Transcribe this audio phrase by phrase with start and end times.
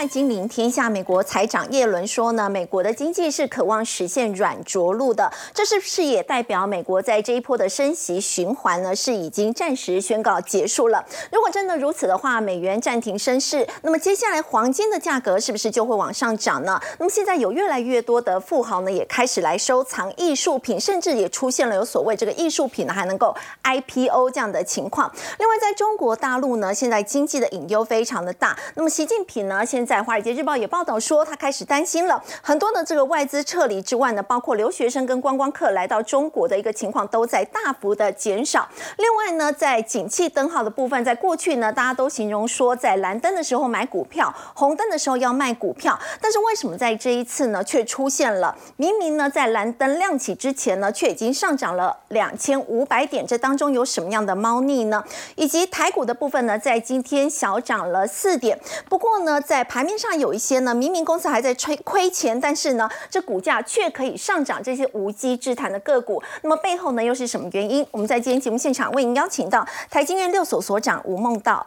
[0.00, 11.04] 快金临天下，美国财长耶伦说呢，美国的经济是渴望实现软着陆的，这是不是也代表美国在这一波的升息循环呢是已经暂时宣告结束了？
[11.30, 16.80] 如果真的如此的话，美元暂停升势，那么接下来黄金的价格是不是就会往上涨呢？
[16.98, 25.12] 那么现在有越来越多的富豪呢也开始来收藏艺术品，甚至也出现了有所谓这个艺术品呢还能够 IPO 这样的情况。
[25.38, 32.22] 另外，在中国大陆呢，现在经济的隐忧非常的大，那么习近平呢，现在《在华尔街日报》也报道说，他开始担心了。
[32.40, 38.68] 很多的这个外资撤离之外呢，包括留学生跟观光客来到中国的一个情况都在大幅的减少。
[38.98, 45.98] 另外呢，在景气灯号的部分，在过去呢，大家都形容说，在蓝灯的时候买股票，红灯的时候要卖股票。
[46.20, 53.26] 但是为什么在这一次呢，却出现了明明呢，在蓝灯亮起之前呢，却已经上涨了两千五百点？
[53.26, 55.02] 这当中有什么样的猫腻呢？
[55.34, 58.56] 以及台股的部分呢，在今天小涨了四点。
[58.88, 67.86] 不过呢，在盘面上有一些呢，明明公司还在亏亏钱，但是呢，这股价却可以上涨，这些无稽之谈的个股，那么背后呢，又是什么原因？
[67.90, 71.66] 我们在今天节目现场为您邀请到台经院六所所长吴梦道，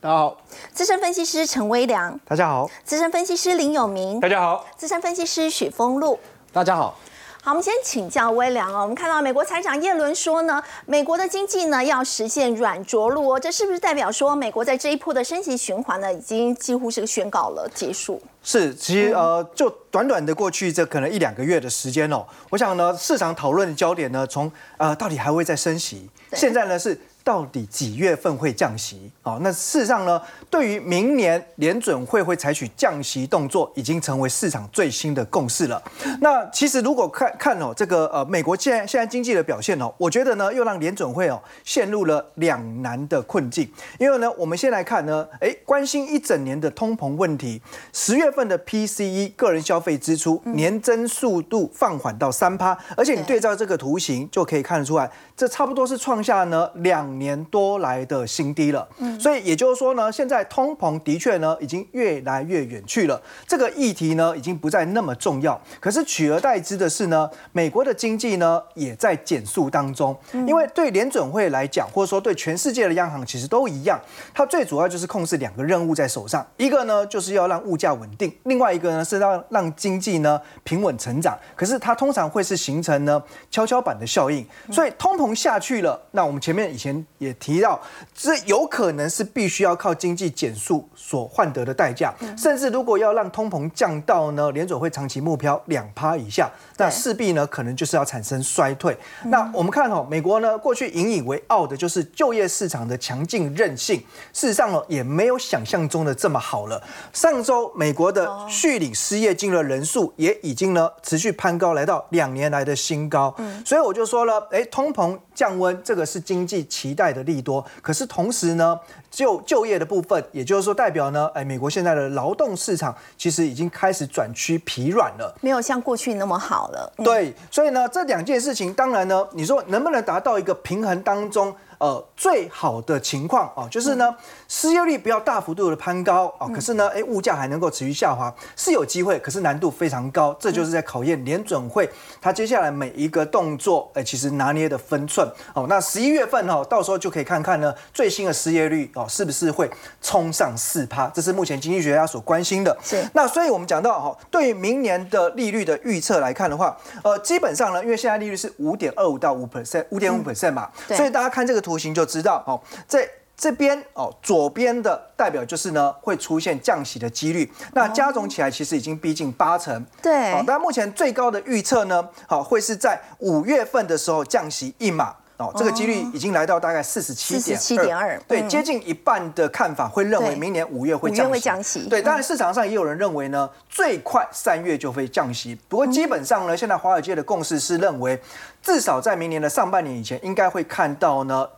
[0.00, 0.36] 大家好；
[0.72, 6.18] 资深分析师陈威良，大家好；资深分析师林有明，大家好；资深分析师许峰路，
[6.52, 6.96] 大家好。
[7.44, 8.82] 好，我们先请教威良哦。
[8.82, 18.22] 我们看到美国财长耶伦说呢，美国的经济呢要实现软着陆哦，这是不是代表说美国在这一波的升息循环呢，已经几乎是宣告了结束？
[18.44, 26.96] 是，其实呃，就短短的过去这可能一两个月的时间哦，我想呢，市场讨论的焦点呢，从呃到底还会再升息，现在呢是。
[27.24, 29.10] 到底几月份会降息？
[29.22, 30.20] 哦，那事实上呢，
[30.50, 35.80] 对于明年联准会会采取降息动作，已经成为市场最新的共识了。
[36.20, 43.70] 那其实如果看看哦，这个呃美国现在现在经济的表现哦，我觉得呢又让联准会哦陷入了两难的困境。
[43.98, 47.62] 因为呢，我们先来看呢，哎，关心一整年的通膨问题，
[47.92, 57.11] 十月份的 PCE 个人消费支出年增速度放缓到三趴，而且你对照这个图形就可以看得出来，这差不多是创下呢两。
[57.18, 65.60] 年多来的新低了，嗯，所以也就是说呢，现在通膨的确呢已经越来越远去了，这个议题呢已经不再那么重要。
[65.80, 74.00] 可是取而代之的是呢，美国的经济呢也在减速当中，因为对联准会来讲，或者说对全世界的央行其实都一样，
[74.34, 81.38] 它最主要就是控制两个任务在手上，一个呢就是要让物价稳定，另外一个呢是让让经济呢平稳成长。
[81.56, 87.01] 可是它通常会是形成呢跷跷板的效应，所以通膨下去了，那我们前面以前。
[87.18, 87.80] 也提到，
[88.14, 98.96] 这有可能是必须要靠经济减速所换得的代价，甚至如果要让通膨降到呢联准会长期目标两趴以下，那势必呢可能就是要产生衰退。
[99.24, 103.98] 那我们看哦，美国呢过去引以为傲的就是就业市场的强劲韧性，
[104.32, 106.82] 事实上呢也没有想象中的这么好了。
[107.12, 113.34] 上周美国的续领失业金的人数也已经呢持续攀高，来到两年来的新高。
[113.64, 117.12] 所以我就说了，哎，通膨降温这个是经济期待。
[117.12, 118.78] 的利多，可是同时呢，
[119.12, 126.92] 就就业的部分，也就是说代表呢，哎，美国现在的劳动市场其实已经开始转趋疲软了，没有像过去那么好了。
[127.04, 131.54] 对，所以呢，这两件事情，当然呢，你说能不能达到一个平衡当中？
[131.78, 134.14] 呃，最好的情况啊，就是呢，
[134.46, 141.90] 失业率不要大幅度的攀高啊，可是呢，哎，物价还能够持续下滑，是有机会，可是难度非常高，这就是在考验联准会
[142.20, 145.66] 它接下来每一个动作，哎，其实拿捏的分寸哦。
[145.68, 149.68] 那十一月份哦，到时候就可以看看呢，最新的失业率哦，是不是会
[150.00, 152.78] 冲上四趴，这是目前经济学家所关心的。
[152.84, 153.04] 是。
[153.12, 161.72] 那所以我们讲到哈，对于明年的利率的预测来看的话，呃，基本上呢，因为现在利率是五点二五到五 percent，五点五 percent 嘛，所以大家看这个图。
[161.72, 169.82] 图形就知道哦，在这边哦，左边的代表就是呢会出现降息的几率，那加总起来其实已经逼近八成。
[170.02, 181.88] 对，但目前最高的预测呢，好会是在五月份的时候降息一码哦，这个几率已经来到大概四十七点七点二，对，接近一半的看法会认为明年五月会降息。
[181.88, 185.58] 对，当然市场上也有人认为呢，最快三月就会降息。
[185.68, 188.20] 不过基本上呢，现在华尔街的共识是认为，
[188.62, 191.48] 至少在明年的上半年以前，应该会看到呢。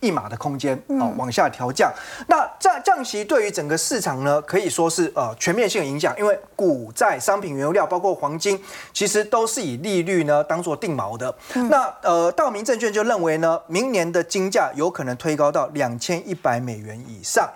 [0.00, 1.92] 一码的空间哦，往下调降。
[2.28, 8.62] 那降降息对于整个市场呢，可以说是呃全面性的影响，因为股债、商品、原油料，包括黄金，
[8.92, 11.34] 其实都是以利率呢当做定锚的。
[11.70, 17.48] 那呃，道明证券就认为呢，明年的金价有可能推高到两千一百美元以上。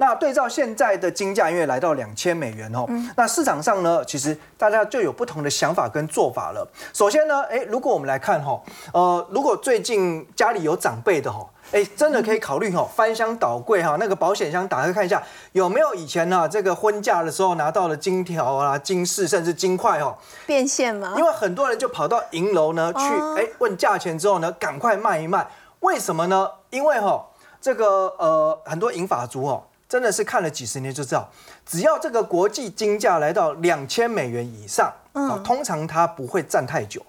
[0.00, 2.86] 那对照现在的金价，因为来到两千美元哦，
[3.16, 6.64] 那市场上呢，其实大家就有不同的想法跟做法了。
[6.92, 8.62] 首先呢，哎，如果我们来看哈，
[8.92, 11.44] 呃，如果最近家里有长辈的哈。
[11.70, 15.22] 哎，真的可以考虑哈，翻箱倒柜哈，那个保险箱打开看一下，
[15.52, 20.16] 有没有以前呢这个婚嫁的时候拿到的金条啊、金饰，甚至金块哦，
[20.46, 21.14] 变现吗？
[21.18, 23.00] 因为很多人就跑到银楼呢去，
[23.36, 25.46] 哎，问价钱之后呢，赶快卖一卖。
[25.80, 26.50] 为什么呢？
[26.70, 27.22] 因为哈，
[27.60, 31.30] 这个呃，很多银法族哦，真的是看了几十年就知道，
[31.66, 37.02] 只要这个国际金价来到两千美元以上，嗯，通常它不会站太久，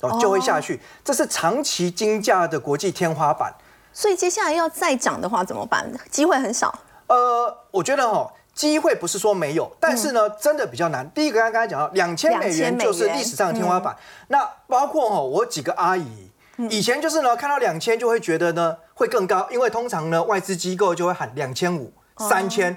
[0.00, 0.80] 哦，就会下去。
[1.02, 3.52] 这是长期金价的国际天花板。
[3.94, 5.90] 所以接下来要再涨的话怎么办？
[6.10, 6.76] 机会很少。
[7.06, 11.08] 呃，我觉得哦，机会不是说没有，但是呢，真的比较难。
[11.10, 13.96] 第一个刚刚讲到两千美元就是历史上的天花板。
[14.28, 16.30] 那包括哦，我几个阿姨
[16.68, 22.76] 以前就是呢，看到两千就会觉得呢会更高，因为通常呢外资机构就会喊两千五、三千。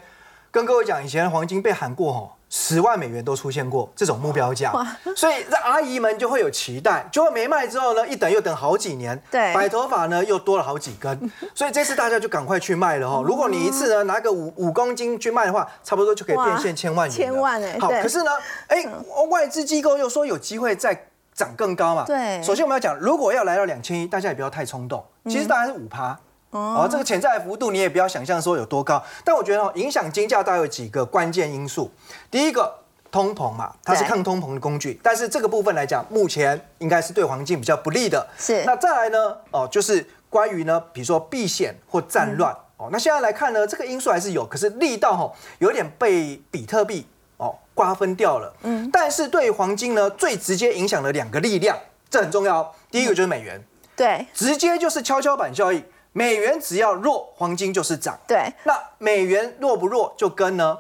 [0.52, 2.37] 跟各位讲，以前黄金被喊过哈。
[2.50, 4.72] 十万美元都出现过这种目标价，
[5.16, 13.22] 所以这阿姨们就会有期待，结果没卖之后呢，一等又等好几年，对，白头发呢又多了好几根， 所以这次大家就赶快去卖了哈。
[13.26, 17.16] 如果你一次呢拿个五五公斤去卖的话，差不多就可以变现千万元。
[17.16, 18.32] 千万哎，好，可是呢，
[18.68, 18.86] 哎，
[19.30, 22.06] 外资机构又说有机会再涨更高嘛。
[22.06, 26.18] 对，首先我们要讲，如果要来到两千一，大家也不要太冲动，其实大概是五趴。
[26.52, 31.92] 哦，这个潜在的幅度你也不要想象说有多高，但我觉得哦，影响金价大概有几个关键因素。
[32.32, 32.74] 第一个，
[33.12, 38.26] 通膨嘛，它是抗通膨的工具，但是这个部分来讲，目前应该是对黄金比较不利的。
[38.38, 38.64] 是。
[38.66, 39.38] 那再来呢？
[39.52, 42.56] 哦，就是关于呢，比如说避险或战乱。
[42.78, 47.06] 哦，那现在来看呢，这个因素还是有，可是力道哈有点被比特币
[47.38, 48.54] 哦瓜分掉了。
[48.64, 48.90] 嗯。
[48.92, 51.78] 但是对黄金呢，最直接影响的两个力量，
[52.10, 52.74] 这很重要。
[52.90, 53.62] 第一个就是美元。
[53.96, 54.26] 对。
[54.34, 55.84] 直接就是跷跷板效应。
[56.18, 58.18] 美元只要弱，黄金就是涨。
[58.28, 60.76] 对，那美元弱不弱，就跟呢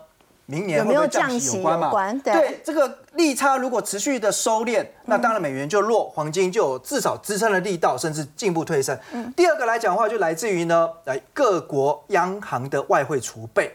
[0.47, 1.91] 明年会不会降息有关嘛？
[2.23, 8.97] 对，这个利差如果持续的收敛，那当然美元就弱，黄金就至少支撑的力道，甚至进步推升。
[9.35, 13.71] 第二个来讲的话，就来自于呢，来各国央行的外汇储备。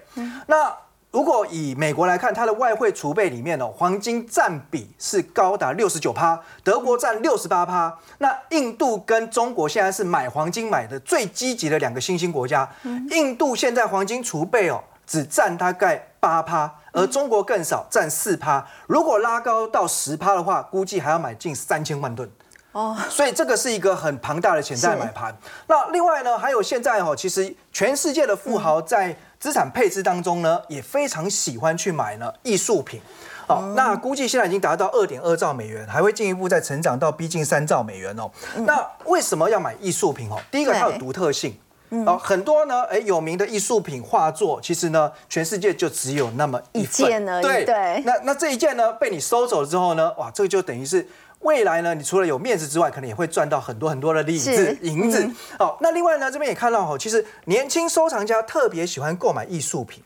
[0.48, 0.74] 那
[1.12, 7.94] 如果以美国来看，它的外汇储备里面哦，黄金占比是高达六十九趴，德国占六十八趴。
[8.16, 12.66] 那印度跟中国现在是买黄金买的最积极的两个新兴国家。
[13.10, 18.66] 印度现在黄金储备哦，只占大概八趴，而中国更少，占四趴。
[18.86, 22.26] 如果拉高到十趴的话，估计还要买近三千万吨。
[22.72, 25.36] 哦，所以这个是一个很庞大的潜在买盘。
[25.66, 33.00] 那另外呢，还有现在哦，其实全世界的富豪在资产配置当中呢，也非常喜欢去买呢艺术品。
[33.48, 38.30] 好，那估计现在已经达到二点二兆美元，还会进一步再成长到逼近三兆美元哦。
[38.58, 40.40] 那为什么要买艺术品哦？
[40.48, 41.58] 第一个它有独特性，
[42.06, 47.42] 哦，很多呢，哎，有名的艺术品画作，其实呢，全世界就只有那么一件而已。
[47.42, 48.00] 对对。
[48.06, 51.08] 那那这一件呢，被你收走之后呢，哇，这个就等于是。
[51.42, 55.28] 未来呢，你除了有面子之外，可能也会赚到很多很多的利子、银子。
[55.58, 60.02] 哦，那另外呢，这边也看到哈，其实年轻收藏家特别喜欢购买艺术品。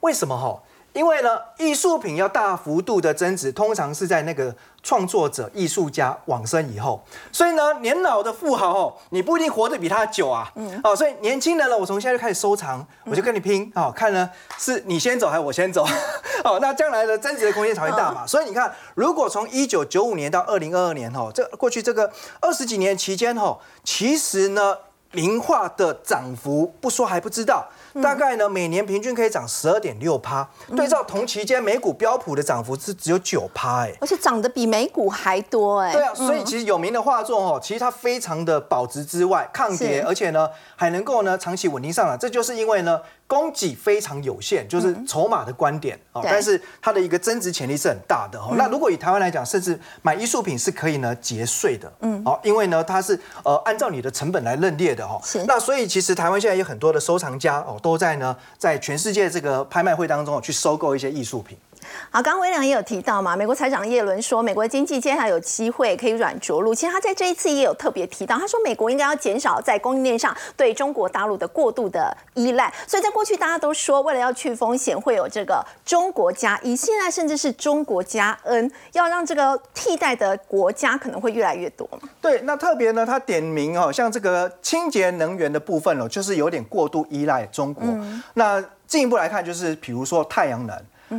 [0.00, 0.60] 为什么哈？
[0.92, 7.02] 因为呢，艺术品要大幅度的增值，通常是在那个创作者、艺术家往生以后。
[7.30, 10.50] 所以呢，年老的富豪哦，你不一定活得比他久啊。
[10.54, 10.80] 嗯。
[10.84, 14.28] 哦，所以年轻人呢，我从现在就开始收藏，我就跟你拼哦，看呢
[14.58, 15.86] 是你先走还是我先走？
[16.44, 18.26] 哦，那将来的增值的空间才会大嘛。
[18.26, 24.76] 所以你看，如果从一九九五年到二零二二年哦，这过去这个二十几年期间哦，其实呢，
[25.12, 27.66] 名画的涨幅不说还不知道。
[28.00, 35.92] 大概呢，每年平均可以涨十二点六趴，对照同期间美股标普的涨幅是只有九趴，哎，而且涨得比美股还多，哎。
[35.92, 43.00] 对啊，所以其实有名的画作哦，其实它非常的保值之外，抗跌，而且呢还能够呢长期稳定上涨，这就是因为呢。
[43.32, 48.52] 供给非常有限，就是筹码的观点哦，但是它的一个增值潜力是很大的哦。
[48.58, 55.18] 那如果以台湾来讲，甚至买艺术品是可以呢节税的，嗯，好，因为呢它是呃按照你的成本来认列的哦。
[55.46, 61.56] 那所以其实台湾现在有很多的收藏家哦，都在呢在全世界这个拍卖会当中去收购一些艺术品。
[62.10, 66.74] 好，刚刚威廉也有提到嘛，美国财长耶伦说，美国经济接下来有机会可以软着陆。
[66.74, 72.72] 其实他在这一次也有特别提到，他说美国应该要减少在供应链上对中国大陆的过度的依赖。
[72.86, 81.88] 所以在过去大家都说，为了要去风险，会有这个中国加一，现在甚至是中国加 N，要让这个替代的国家可能会越来越多
[82.20, 87.84] 对，那特别呢，他点名哦，像这个清洁能源的部分哦，就是有点过度依赖中国。
[88.34, 90.76] 那进一步来看，就是比如说太阳能。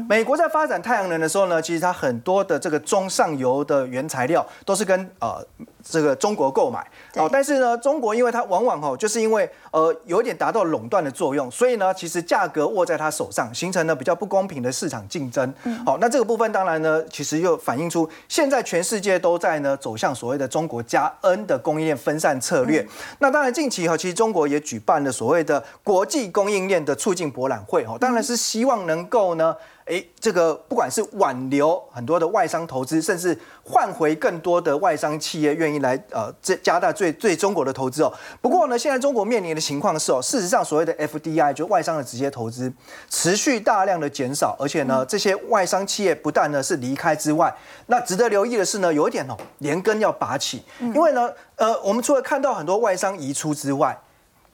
[0.09, 5.45] 美国在发展太阳能的时候呢，其实它很多的这个中上游的原材料都是跟呃
[5.83, 6.79] 这个中国购买
[7.15, 15.53] 哦，但是呢，中国因为它往往哦，就是因为呃有一点达到垄断的作用，所以呢，其实价格握在它手上，形成了比较不公平的市场竞争。
[15.85, 22.87] 好，那这个部分当然呢，其实又反映出现在全世界都在呢走向所谓的中国加 N 的供应链分散策略。
[23.19, 29.55] 那当然近期哈，其实中国也举办了所谓的国际供应链的促进博览会哦，当然是希望能够呢。
[29.85, 38.11] 哎，这个不管是挽留很多的外商投资，甚至换回更多的外商企业愿意来呃，这加大对对中国的投资哦。
[38.41, 42.71] 不过呢，现在中国面临的情况是哦，事实上所谓的 FDI 就外商的直接投资
[43.09, 47.55] 持续大量的减少，而且呢，这些外商企业不但呢是离开之外，
[47.87, 53.97] 那值得留意的是呢，有一点哦，连根要拔起，因为呢，呃，我们除了看到很多外商移出之外，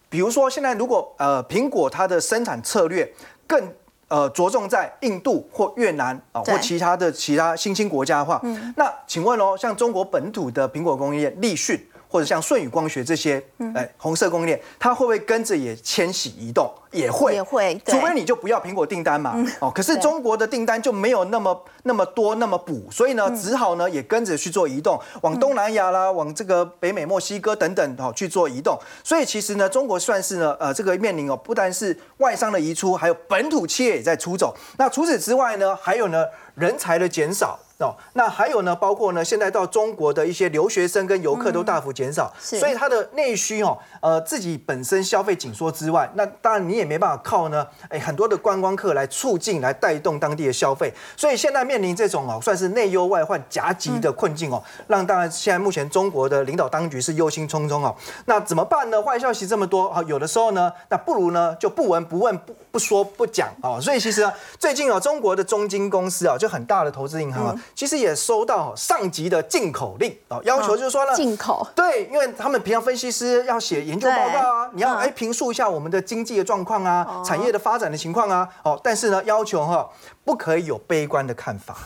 [0.07, 3.11] 比如说现在如果呃苹果它的生产策略
[3.47, 3.73] 更。
[4.09, 8.41] 呃，着重在印度或越南啊，或其他的其他新兴国家的话，
[8.75, 11.79] 那请问哦，像中国本土的苹果工业立讯。
[12.11, 13.41] 或者像舜宇光学这些，
[13.75, 16.69] 哎，红色供应链，它会不会跟着也迁徙移动？
[16.91, 19.35] 也会，也会，除非你就不要苹果订单嘛。
[19.59, 28.75] 哦，可是中国的订单就没有那么那么多那么补，所以呢，只好呢也跟着去做移动，往东南亚啦，往这个北美、墨西哥等等哦去做移动。
[29.03, 34.57] 所以其实呢，中国算是呢，呃，这个面临哦，不单是外商的移出，还有本土企业也在出走。
[34.79, 36.25] 那除此之外呢，还有呢，
[36.55, 37.59] 人才的减少。
[37.79, 57.95] 哦，那还有呢，包括呢，现在到中国的一些留学生跟游客都大幅减少，所以它的内需哦，呃，自己本身消费紧缩之外，那当然你也没办法靠呢，哎，很多的观光客来促进来带动当地的消费，所以现在面临这种哦，算是内忧外患夹击的困境哦，让当然现在目前中国的领导当局是忧心忡忡哦，
[58.25, 59.01] 那怎么办呢？
[59.01, 67.55] 坏消息这么多啊，有的时候呢，那不如呢就不闻不问不不说不讲啊，所以其实最近哦，中国的中金公司啊，就很大的投资银行啊。
[67.75, 71.67] 其实也收到上级的进口令啊，要求就是说呢，进口。
[71.75, 79.89] 对，因为他们平常分析师要写研究报告啊，你要哎评述一下我们的经济的状况啊，产业的发展的情况啊，哦，但是呢，要求哈
[80.23, 81.77] 不可以有悲观的看法。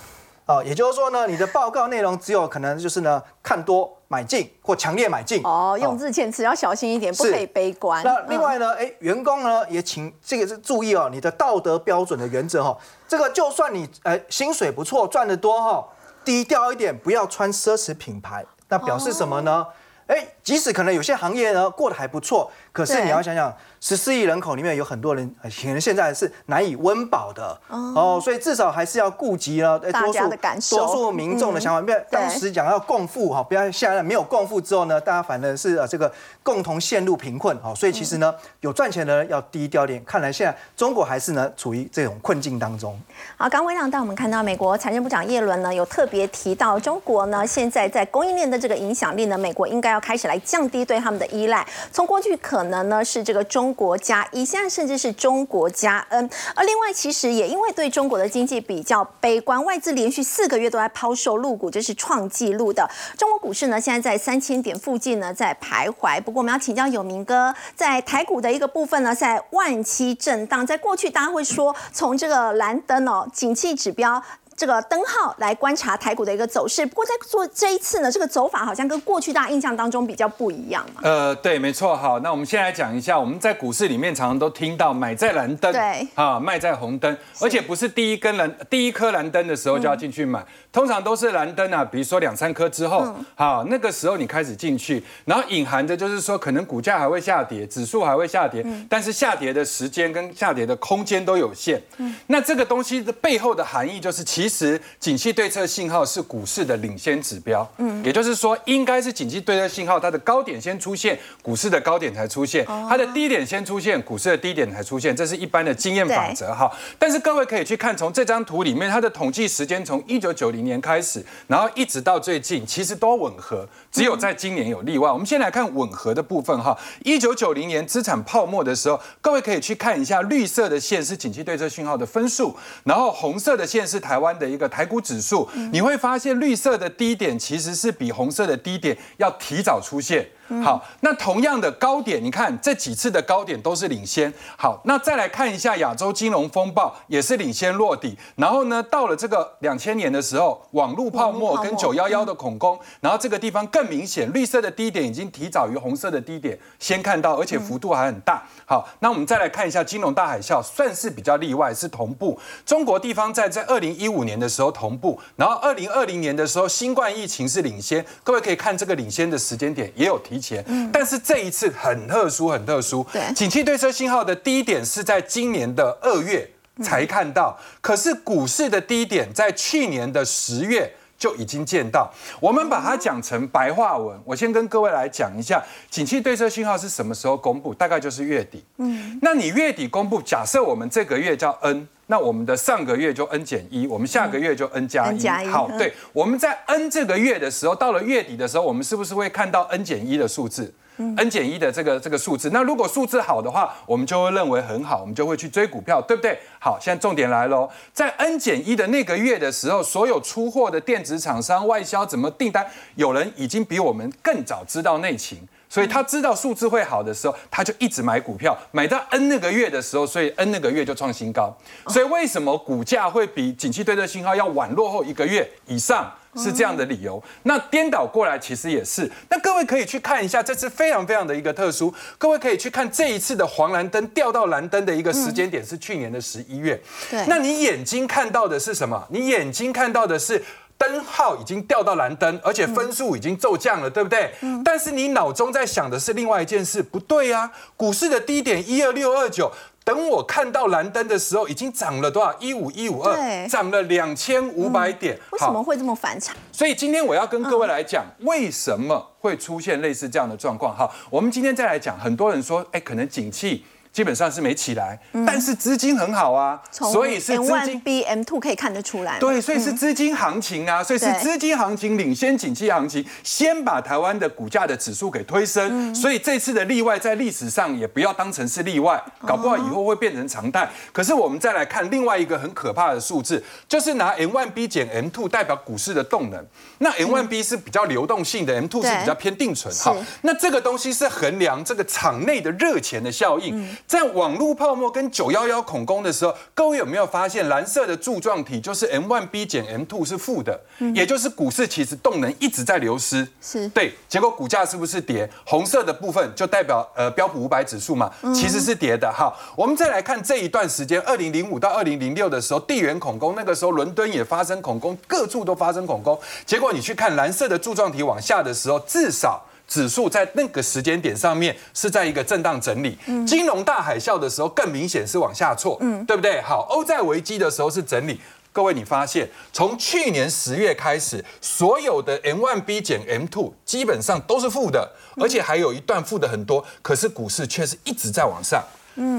[0.45, 5.41] 哦，也就是说呢，你的报告内容只有可能就是呢，看多买进或强烈买进。
[5.43, 8.03] 哦，用字遣词要小心一点，不可以悲观。
[8.03, 15.87] 那另外呢，哎，员工呢也请这个是注意哦，你的道德标准的原则哈，这个就算你哎薪水不错，赚得多哈，
[16.25, 19.65] 低调一点，不要穿奢侈品牌，那表示什么呢？
[20.07, 23.55] 哎，即使可能有些行业呢过得还不错，可是你要想想。
[23.85, 31.81] 十四亿人口里面有很多人，可能现在是难以温饱的哦，所以至少还是要顾及了多数多数民众的想法。
[31.81, 36.09] 不要当时讲要共富哈，不要现在没有共富之后呢，大家反而是这个
[36.41, 37.75] 共同陷入贫困哈。
[37.75, 40.01] 所以其实呢，有赚钱的人要低调点。
[40.05, 42.97] 看来现在中国还是呢处于这种困境当中。
[43.35, 51.67] 好，刚微亮带我们看到美国财政部长耶伦呢有特别提到，中国呢现在在供应链的这个影响力呢，美国应该要开始来降低对他们的依赖。
[51.91, 53.73] 从过去可可能呢是这个中。
[53.73, 62.87] 国加一，现在甚至是中国加 N，而另外其实也因为对中国的经济比较悲观，外资连续四个月都在抛售入股，这是创纪录的。
[63.17, 66.21] 中国股市呢，现在在三千点附近呢在徘徊。
[66.21, 74.21] 不过我们要请教有明哥，在台股的一个部分呢，在万期震荡，在过去大家会说从这个蓝灯哦，景气指标。
[74.63, 81.01] 这个灯号来观察台股的一个走势，不过在做这一次呢，这个走法好像跟过去大家印象当中比较不一样嘛。
[81.03, 81.93] 呃，对，没错。
[81.97, 90.41] 好，那我们先来讲一下，我们在股市里面常常都听到买在蓝灯，对，啊，卖在红灯，而且不是第一根蓝第一颗蓝灯的时候就要进去买，
[90.71, 101.81] 通常都是蓝灯啊，比如说两三颗之后，好，那个时候你开始进去，然后隐含着就是说可能股价还会下跌，指数还会下跌，但是下跌的时间跟下跌的空间都有限。
[101.97, 104.43] 嗯，那这个东西的背后的含义就是其。
[104.43, 107.67] 其实，景气对策信号是股市的领先指标。
[107.77, 115.15] 嗯，也就是说，应该是景气对策信号，它的高点先出现，股市的高点才出现；它的低点先出现，股市的低点才出现。
[115.15, 116.71] 这是一般的经验法则哈。
[116.99, 125.11] 但是各位可以去看，从这张图里面，它的统计时间从一九九零年开始，然后一直到最近，其实都吻合，只有在今年有例外。
[125.11, 126.77] 我们先来看吻合的部分哈。
[127.03, 134.32] 一九九零年资产泡沫的时候，各位可以去看一下，绿色的线是景气对策信号的分数，然后红色的线是台湾。
[134.37, 140.27] 的一个台股指数，你会发现绿色的低点其实是比红色的低点要提早出现。
[140.63, 144.31] 好，那同样的高点，你看这几次的高点都是领先。
[144.57, 148.17] 好，那再来看一下亚洲金融风暴，也是领先落底。
[148.35, 158.43] 然后呢，到了这个两千年的时候，网络泡沫跟九幺幺的恐攻，然后这个地方更明显，绿色的低点已经提早于红色的低点先看到，而且幅度还很大。
[158.65, 162.37] 好，那我们再来看一下金融大海啸，算是比较例外，是同步。
[162.65, 168.05] 中国地方在在二零一五年的时候同步，然后二零二零年的时候新冠疫情是领先。
[168.23, 173.05] 各位可以看这个领先的时间点也有提前，但是这一次很特殊，很特殊。
[173.11, 176.49] 对，景气对车信号的低点是在今年的二月
[176.81, 180.93] 才看到，可是股市的低点在去年的十月。
[181.15, 182.11] 就已经见到，
[182.41, 184.19] 我们把它讲成白话文。
[184.25, 187.73] 我先跟各位来讲一下，景气对策信号是什么时候公布？
[187.73, 188.61] 大概就是月底。
[188.77, 195.47] 嗯，那你月底公布，假设我们这个月叫 N，那我们的上个月就 N 减一，我们下个月就 N 加一。
[195.47, 206.37] 好，对，我们在 N 这个月的时候，到了月底的时候，我们是不是会看到 N 减一的数字？n 减一的这个这个数字，那如果数字好的话，我们就会认为很好，我们就会去追股票，对不对？
[206.59, 215.39] 好，现在重点来喽，在 n 减一的那个月的时候，所有出货的电子厂商、外销怎么订单，有人已经比我们更早知道内情，
[215.73, 221.51] 所以他知道数字会好的时候，他就一直买股票，买到 n 那个月的时候，所以 n 那个月就创新高。
[221.87, 226.13] 所以为什么股价会比景气对策信号要晚落后一个月以上？
[226.35, 229.07] 是这样的理由，那颠倒过来其实也是。
[229.29, 231.93] 那各位可以去看一下，这次非常非常的一个特殊。
[232.17, 236.81] 各位可以去看这一次的黄蓝灯掉到蓝灯的一个时间点是去年的十一月。
[237.11, 239.05] 对，那你眼睛看到的是什么？
[239.11, 240.43] 你眼睛看到的是
[240.83, 244.33] 灯号已经掉到蓝灯，而且分数已经骤降了，对不对？
[244.41, 244.61] 嗯。
[244.65, 247.49] 但是你脑中在想的是另外一件事，不对呀。
[247.77, 249.49] 股市的低点一二六二九。
[249.85, 252.33] 等我看到蓝灯的时候，已经涨了多少？
[252.39, 255.17] 一五一五二，涨了两千五百点。
[255.31, 256.35] 为什么会这么反常？
[256.53, 260.73] 所以今天我要跟各位来讲，为什么会出现类似这样的状况？
[260.75, 261.99] 哈，我们今天再来讲。
[261.99, 263.65] 很多人说，哎，可能景气。
[263.93, 269.19] 基本上是没起来，但是资金很好啊，所以是资金 B M two 可以看得出来。
[269.19, 275.93] 对，所以是资金行情啊，所以是资金行情领先景气行情，先把台湾的股价的指数给推升。
[275.93, 280.67] 所以这次的例外在历史上也不要当成是例外，搞不好以后会变成常态。
[280.91, 286.43] 可是我们再来看另外一个很可怕的数字，就是拿 M one B 减 M two 代表股市的动能。
[286.79, 289.71] 那 M one B 是比较流动性的，M two 是比较偏定存。
[289.75, 293.77] 好，那这个东西是衡量这个场内的热钱的效应。
[293.85, 300.59] 在网络泡沫跟九幺幺恐攻的时候，各位有没有发现蓝色的柱状体就是 M one B 减 M two 是负的，
[300.95, 305.29] 也就是股市其实动能一直在流失，是对，结果股价是不是跌？
[305.45, 309.11] 红色的部分就代表呃标普五百指数嘛，其实是跌的。
[309.11, 319.43] 哈，我们再来看这一段时间，二零零五到二零零六的时候，地缘恐攻那个时候伦敦也发生恐攻，各处都发生恐攻，结果你去看蓝色的柱状体往下的时候，至少。
[319.67, 326.41] 指数在那个时间点上面是在一个震荡整理，金融大海啸的时候更明显是往下挫，对不对？
[326.41, 328.19] 好，欧债危机的时候是整理。
[328.51, 338.63] 各位，你发现从去年十月开始，所有的 M one B 减 M two 基本上都是负的，而且还有一段负的很多，可是股市却是一直在往上，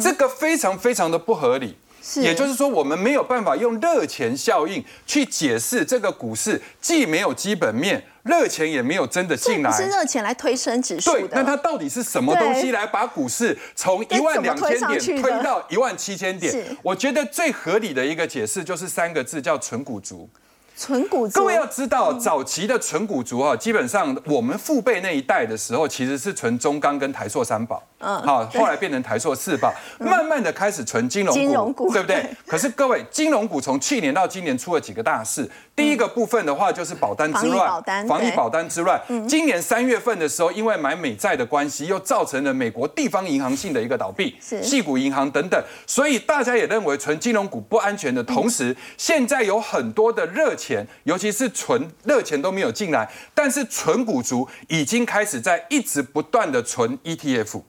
[0.01, 1.77] 这个非常非常的不合理。
[2.17, 16.77] 也就是说，我们没有办法用热钱效应去解释这个股市，既没有基本面，热钱也没有真的进来，是热钱来推升指数对，那它到底是什么东西来把股市从一万两千点推到一万七千点？
[16.83, 20.29] 我觉得最合理的一个解释就是三个字，叫纯股族。
[20.77, 32.29] 纯股族，各位要知道，早期的纯股族啊，基本上我们父辈那一代的时候，其实是纯中钢跟台塑三宝，嗯，好，后来变成台塑四宝，慢慢的开始纯金融股，对不对？
[32.45, 39.01] 可是各位，金融股从去年到今年出了几个大事，第一个部分的话就是保单之乱，防疫保单之乱。
[39.29, 50.53] 今年三月份的时候，因为买美债的关系，又造成了美国地方银行性的一个倒闭，系股银行等等，所以大家也认为纯金融股不安全的同时，现在有很多的热。
[50.65, 57.63] 钱，尤其是存热钱都没有进来，但是存股族已经开始在一直不断的存 ETF，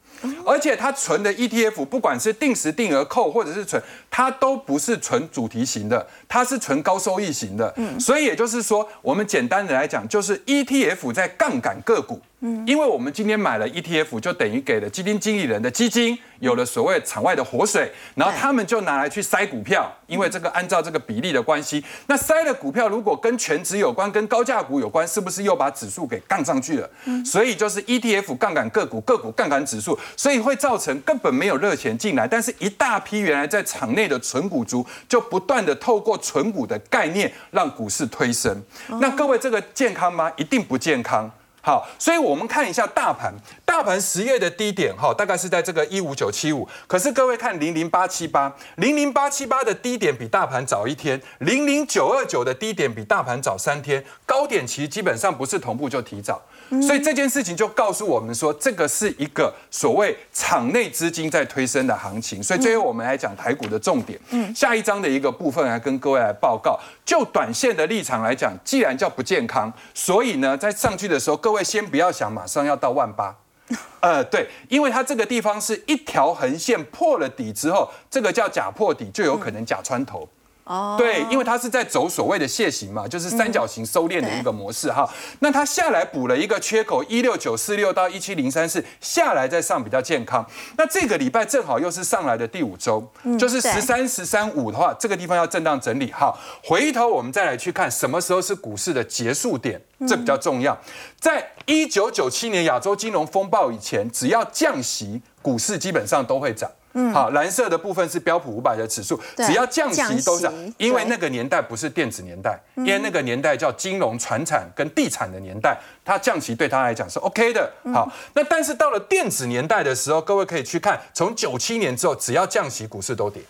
[0.46, 7.74] 而且它存的 ETF 不管是定时定额扣或者是存，它都不是纯主题型的，它是纯高收益型的。
[7.78, 12.22] 嗯，所以也就是说，我们简单的来讲，就是 ETF 在杠杆个股。
[12.42, 19.92] 嗯因为我们今天买了 ETF，就等于给了基金经理人的基金有了所谓场外的活水，然后他们就拿来去塞股票。
[20.06, 26.88] 因为这个按照这个比例的关系，那塞的股票如果跟全值有关、跟高价股有关，是不是又把指数给杠上去了？
[27.26, 38.64] 所以就是 ETF 杠杆个股，个股杠杆指数，所以会造成根本没有热钱进来，但是一大批原来在场内的纯股族就不断的透过纯股的概念让股市推升。
[39.02, 40.32] 那各位这个健康吗？
[40.36, 41.32] 一定不健康。
[41.62, 43.34] 好，所以我们看一下大盘，
[43.66, 46.70] 大盘十月的低点哈，大概是在这个一五九七五。
[46.86, 56.40] 可是各位看零零八七八，零零八七八的低点比大盘早一天，零零九二九的低点比大盘早三天，高点其实基本上不是同步就提早。
[56.82, 62.42] 所以这件事情就告诉我们说，这个是一个所谓场内资金在推升的行情。
[62.42, 64.20] 所以最后我们来讲台股的重点。
[64.32, 66.80] 嗯，下一章的一个部分来跟各位来报告。
[67.06, 73.36] 就短线的立场来讲，既然叫不健康，所以呢，在上去的时候，各位先不要想马上要到万八。
[74.00, 80.28] 呃，对，因为它这个地方是一条横线破了底之后，这个叫假破底，就有可能假穿头。
[80.66, 85.08] 哦，对，因为它是在走所谓的楔形嘛，就是三角形收敛的一个模式哈。
[85.40, 90.44] 那它下来补了一个缺口，一六九四六到一七零三四下来再上比较健康。
[90.76, 96.12] 那这个礼拜正好又是上来的第五周，就是十三十三五的话，这个地方要震荡整理。
[96.12, 100.76] 哈，回头我们再来去看什么时候是股市的结束点，这比较重要。
[101.20, 106.72] 在一九九七年亚洲金融风暴以前，只要降息，股市基本上都会涨。
[107.14, 117.72] 好，蓝色的部分是标普五百的指数，只要降息都是，因为那个年代不是电子年代，因为那个年代叫金融、船产跟地产的年代，它降息对它来讲是 OK 的。
[117.94, 123.42] 好，那但是到了电子年代的时候，各位可以去看，从九七年之后，只要降息，股市都跌。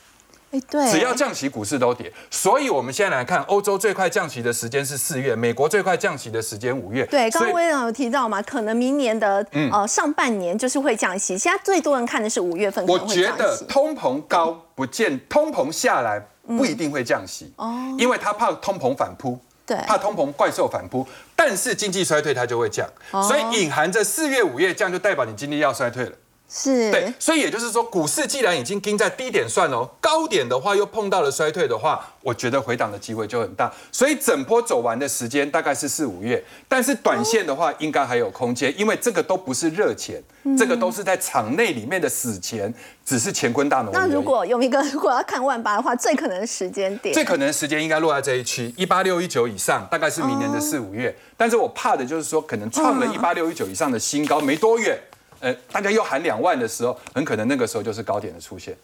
[0.61, 2.11] 对，只要降息，股市都跌。
[2.29, 7.05] 所以，我们现在来看，欧洲最快降息的时间是四月，美国最快降息的时间五月。
[7.05, 11.37] 对，刚刚威廉有提到嘛，可能明年的呃上半年就是会降息。
[11.37, 12.85] 现在最多人看的是五月份。
[12.87, 21.07] 我觉得通膨高不见，通膨下来不一定会降息哦，因为他怕通膨反扑，对，怕通膨怪兽反扑。
[21.35, 26.11] 但是经济衰退它就会降，所以隐含着四月、五月降，就代表你经济要衰退了。
[26.47, 33.73] 是对，所以也就是说，股市既然已经盯在低点算哦，高点的话又碰到了衰退的话，我觉得回档的机会就很大。
[33.91, 40.21] 所以整波走完的时间大概是四五月，但是短线的话应该还有空间，因为这个都不是热钱，
[40.57, 42.71] 这个都是在场内里面的死钱，
[43.03, 43.93] 只是乾坤大挪移。
[43.93, 51.13] 那如果有一个如果要看万八的话，最可能的时间点，最可能的时间应该落在这一区一八六一九以上，大概是明年的四五月。
[51.35, 54.97] 但是我怕的就是说，可能创了一八六一九以上的新高没多远。
[55.39, 58.75] 呃，大家又喊两万的时候，很可能那个时候就是高点的出现。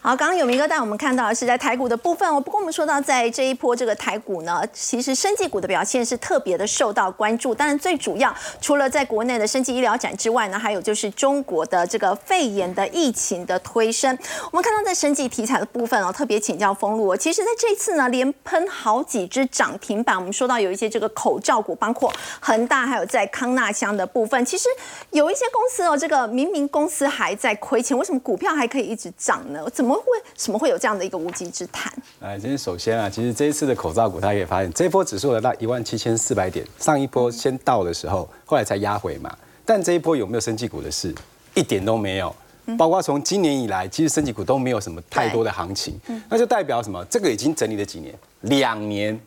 [0.00, 2.40] 好，刚刚有明哥带我们看到的是在台股的部分哦。
[2.40, 7.54] 不过我们说到在这一波这个台股呢，其实生技股的表现是特别的受到关注。
[7.54, 14.16] 当然最主要除了在国内的生技医疗展之外呢，还有就是中国的这个肺炎的疫情的推升。
[14.50, 17.16] 我们看到在生技题材的部分哦，特别请教封路。
[17.16, 20.16] 其实在这次呢，连喷好几只涨停板。
[20.16, 24.44] 我们说到有一些这个口罩股，包括恒大，还有在康纳香的部分。
[24.44, 24.68] 其实
[25.10, 29.63] 有一些公司哦，这个明明公司还在亏钱，为什么股票还可以一直涨呢？
[29.70, 30.04] 怎么会？
[30.36, 31.92] 什么会有这样的一个无稽之谈？
[32.20, 39.36] 哎，其实首先啊，其实这一次的口罩股，大家可以发现，这一波指数来到一万七千四百点，上一波先到的时候，后来才压回嘛。
[39.64, 41.14] 但这一波有没有升级股的事？
[41.54, 42.34] 一点都没有。
[42.78, 46.00] 包括从今年以来，其实升级股都没有什么太多的行情。
[46.28, 47.04] 那就代表什么？
[47.10, 48.14] 这个已经整理了几年？
[48.40, 49.20] 两年。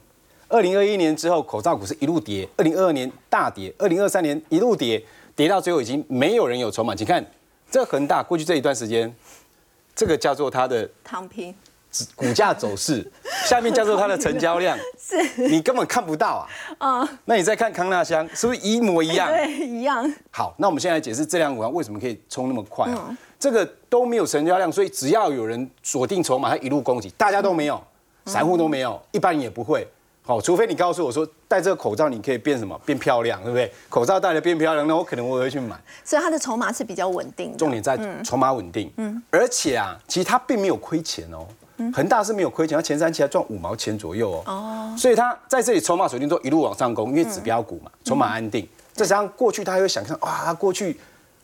[0.47, 5.04] 二零二一年之后，口罩股是一路跌；二零二二年大跌；二零二三年一路跌，
[5.36, 6.95] 跌到最后已经没有人有筹码。
[6.95, 7.23] 请看
[7.69, 9.13] 这恒大过去这一段时间。
[9.97, 11.53] 这个叫做它的躺平
[12.15, 13.03] 股价走势，
[13.45, 17.01] 下面叫做它的成交量， 是你根本看不到啊。
[17.01, 19.27] 啊，那你再看康纳香，是不是一模一样？
[19.33, 20.13] 对，一样。
[20.29, 23.17] 好，那我们现在解释这两股为什么可以冲那么快啊？
[23.39, 27.83] 这个都没有成交量，所以只要有人锁定筹码，它一路攻击，大家都没有，
[28.25, 29.88] 散户都没有，一般人也不会。
[30.27, 33.71] 好，除非你告诉我说戴这个口罩你可以变什么变漂亮，对不对？
[33.87, 35.73] 口罩戴了变漂亮，那我可能我会去买。
[36.03, 37.57] 所以它的筹码是比较稳定的。
[37.57, 38.91] 重点在筹码稳定。
[38.97, 39.23] 嗯。
[39.31, 41.47] 而且啊，其实它并没有亏钱哦。
[41.77, 41.89] 嗯。
[41.93, 44.43] 恒大是没有亏钱，它前三期还赚五毛钱左右哦。
[44.47, 44.95] 哦。
[44.97, 48.67] 所以它在这里筹码水定都一路往上攻，因为指标股嘛，筹码安定。
[48.91, 50.99] 再加上过去他会想象哇，过去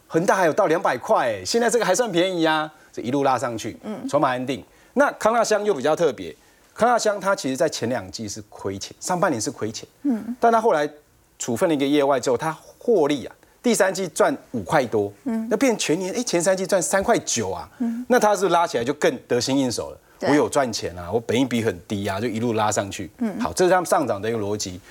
[0.08, 4.62] 恒大还有到两百块，现在这个还算便宜啊，这一路拉上去，嗯，筹码安定。
[4.96, 6.36] 那康纳香又比较特别。
[6.76, 10.90] 康纳香它其实在前两季是亏钱，上半年是亏钱，嗯，但它后来
[11.38, 24.82] 处分了一个业外之后，它获利啊，第三季赚五块多，嗯，那变全年哎前三季赚三块九啊，嗯，那它是拉起来就更得心应手了，我有赚钱啊，我本益比很低啊，就一路拉上去，嗯，好，这是他们上涨的一个逻辑，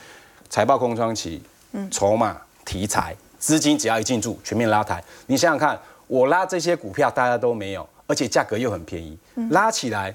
[0.48, 1.42] 财报空窗期，
[1.72, 9.18] 嗯，筹码题材资金只要一进驻，全面拉抬，你想想看，我拉这些股票大家都没有，而且价格又很便宜，
[9.50, 10.14] 拉起来。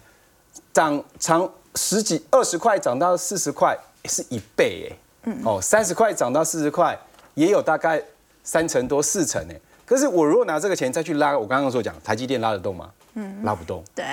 [0.74, 6.98] 涨长十几二十块涨到四十块是一倍哎，嗯哦三十块涨到四十块
[7.36, 8.02] 也有大概
[8.44, 12.90] 三成多四成哎，可是我如果拿这个钱再去拉，我刚刚所讲台积电拉得动吗？
[13.14, 13.84] 嗯，拉不动。
[13.94, 14.04] 对，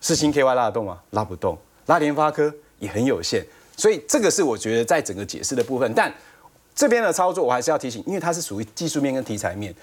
[0.00, 1.00] 四星 KY 拉得动吗？
[1.10, 1.58] 拉不动。
[1.86, 3.44] 拉联发科也很有限，
[3.76, 6.10] 所以这个是我觉得在整个解释的部分，但。
[6.72, 9.74] 这边的操作我还是要提醒，因为它是属于技术面跟题材面。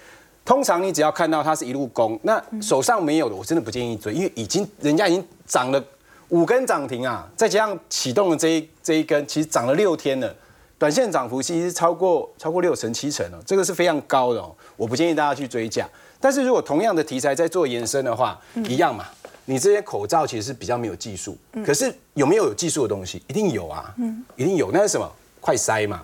[0.44, 5.84] 通常你只要看到它是一路攻，那手上没有的，我真的不建议追，因为已经人家已经涨了
[6.30, 10.36] 五根涨停啊，再加上启动的这一这一根，其实涨了六天了，
[10.78, 15.88] 短线涨幅其实超过超过六成七成哦，这个是非常高的哦，我不建议大家去追价。
[16.20, 18.38] 但是如果同样的题材在做延伸的话，
[18.68, 19.06] 一样嘛，
[19.46, 23.24] 你这些口罩其实是比较没有技术，可是有没有有技术的东西？
[23.28, 23.96] 一定有啊，
[24.36, 25.10] 一定有，那是什么？
[25.40, 26.04] 快筛嘛。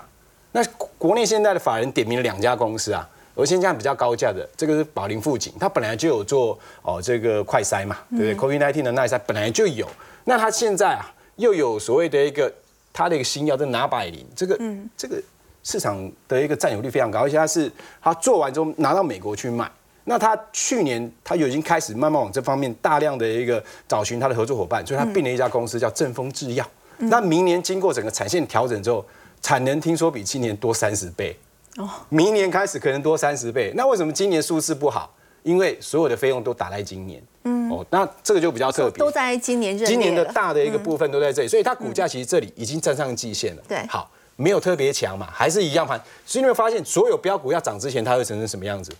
[0.54, 0.64] 那
[0.98, 3.10] 国内现在的法人点名了两家公司啊。
[3.36, 9.88] 而现在比较高价的，这个是宝林富锦，它本来就有做哦这个快筛嘛，对不对？COVID-19 的耐筛本来就有，
[10.26, 12.54] 那他现在啊又有所谓的一个
[12.92, 14.60] 他的一个新药，这拿百灵，这个
[14.96, 15.22] 这个
[15.64, 19.70] 市场的一个占有率非常高，而且他是他做完之后拿到美国去卖。
[20.06, 26.70] 那他去年他就已经开始慢慢往这方面大量的一个找寻他的合作伙伴，所以他并了一家公司叫正风制药。
[26.98, 29.06] 那明年经过整个产线调整之后，
[29.42, 31.38] 产能听说比今年多三十倍。
[31.78, 33.72] 哦，明年开始可能多三十倍。
[33.76, 35.14] 那为什么今年数字不好？
[35.44, 37.22] 因为所有的费用都打在今年。
[37.44, 39.78] 嗯，哦，那这个就比较特别，都在今年。
[39.78, 43.62] 今年的大的一个部分都在这里，所以它股价其实这里已经站上季线了。
[43.68, 46.02] 对，好，没有特别强嘛，还是一样盘。
[46.26, 48.92] 所以你会发现，所有标股要涨之前，它会成成什么样子？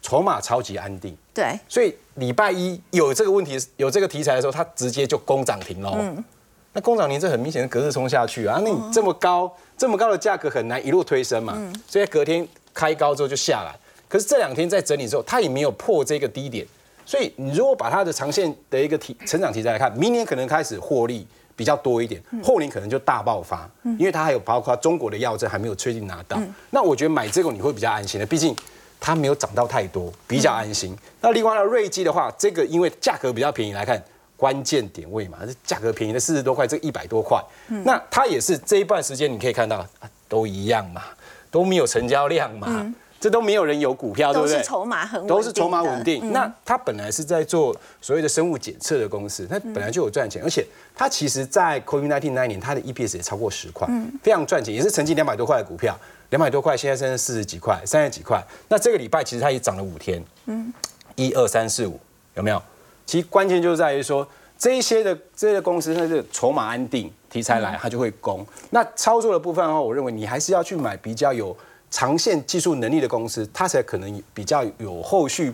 [0.00, 1.16] 筹码超级安定。
[1.34, 5.96] 对，所以礼拜一有这个问题、有这个题材的时候，它直接就攻涨停喽。
[5.98, 6.24] 嗯，
[6.72, 11.54] 那攻涨停这很明显的隔日冲下去啊，那你这么高、这么高的价格很难一路推升嘛。
[11.56, 12.46] 嗯，所以隔天。
[12.74, 13.74] 开高之后就下来，
[14.08, 16.66] 可是这两天在整理之后，它也没有破这个低点，
[17.04, 23.68] 所以你如果把它的长线的一个题成长题材来看，明年可能开始获利比较多一点，后年可能就大爆发，
[23.98, 26.40] 因为它还有包括中国的药证还没有确定拿到，
[26.70, 28.56] 那我觉得买这个你会比较安心的，毕竟
[28.98, 30.96] 它没有涨到太多，比较安心。
[31.20, 34.02] 那另外呢，瑞基的话，这个因为价格比较便宜来看，
[34.38, 37.38] 关键点位嘛，这价格便宜的四十多块，这一百多块，
[37.84, 39.86] 那它也是这一段时间你可以看到
[40.28, 41.02] 都一样嘛。
[41.50, 44.56] 都没有成交量嘛，这都没有人有股票，对不对？
[44.56, 46.32] 都是筹码很都是筹码稳定。
[46.32, 53.88] 那它本来是在做所谓的生物检测的公司，它本来就有赚钱，而且它其实在 COVID-19 那一年，它的 EPS 也超过十块，
[54.22, 55.98] 非常赚钱，也是曾经两百多块的股票，
[56.30, 58.40] 两百多块现在剩四十几块、三十几块。
[58.68, 60.72] 那这个礼拜其实它也涨了五天，嗯，
[61.16, 61.98] 一二三四五
[62.34, 62.62] 有没有？
[63.04, 64.26] 其实关键就在于说
[64.56, 67.12] 这一些的这些公司，它是筹码安定。
[67.30, 68.42] 题材来，它就会攻。
[68.70, 71.54] 那操作的部分的话，我认为你还是要去买比较有
[71.90, 75.52] 长线技术能力的公司，它才可能比较有后续，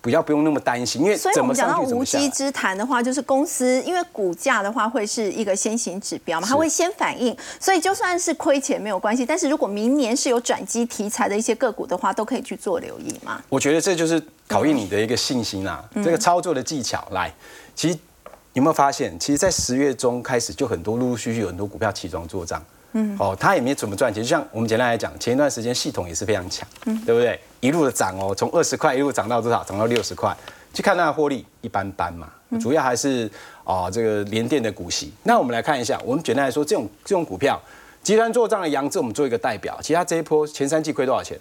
[0.00, 1.02] 不要不用那么担心。
[1.02, 9.26] 因为所以我们讲到无稽之谈的话，就是公司因为股价的话会是一个先行指标嘛，它会先反应，所以就算是亏钱没有关系。
[9.26, 13.42] 但是如果明年是有转机题材的一些个股的话，都可以去做留意嘛。
[13.48, 17.32] 我觉得这就是考验你的一个信心啦，这个操作的技巧来，
[17.74, 17.98] 其实。
[18.54, 24.22] 有没有发现，其实，在十月中开始就很多陆陆续续有很多股票起装做账，嗯，哦，它也没怎么赚钱。
[24.22, 27.38] 就像我们简单来讲，前一段时间系统也是非常强，嗯，对不对？
[27.60, 29.62] 一路的涨哦，从二十块一路涨到多少？
[29.62, 30.36] 涨到六十块。
[30.72, 32.28] 去看它的获利一般般嘛，
[32.60, 33.30] 主要还是
[33.62, 35.12] 啊这个联电的股息。
[35.22, 37.60] 那我们来看一下，我们简单来说，这种这种股票，
[38.02, 39.78] 集团做账的杨志，我们做一个代表。
[39.80, 41.38] 其他这一波前三季亏多少钱？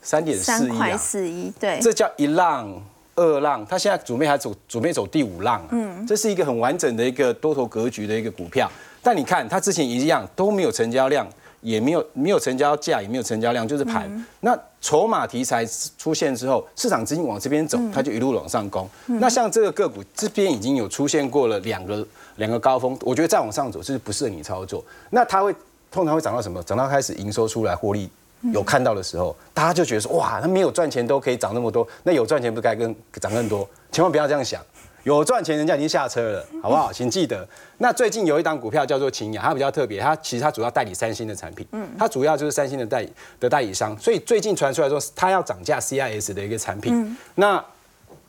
[0.00, 2.72] 三点四亿啊，四亿，对，这叫一浪。
[3.18, 8.70] 二浪，它现在准备还走，准备走第五浪，嗯，这是一个很完整的一个多头格局的一个股票。
[9.06, 11.24] 但你看，它之前一样都没有成交量，
[11.60, 14.10] 也没有没有成交价，也没有成交量，就是盘。
[14.40, 15.64] 那筹码题材
[15.96, 18.88] 出现之后，市场资金往这边走，它就一路往上攻。
[19.06, 24.84] 那像这个个股这边已经有出现过了两个两个高峰，我觉得再往上走就是不适合你操作。
[25.10, 25.54] 那它会
[25.88, 26.60] 通常会涨到什么？
[26.64, 28.10] 涨到开始营收出来获利。
[28.52, 33.66] 有看到的时候，大家就觉得说哇，他没有赚钱都可以涨那么多，那有赚钱不该更涨更多？
[33.90, 34.60] 千万不要这样想，
[35.06, 36.92] 有赚钱人家已经下车了，好不好？
[36.92, 37.46] 请记得。
[37.78, 47.64] 那最近有一档股票叫做秦雅，它比较特别，它其实它主要代理三星的产品，嗯，它主要就是三星的代理的代理商，所以最近传出来说它要涨价 CIS 的一个产品，那。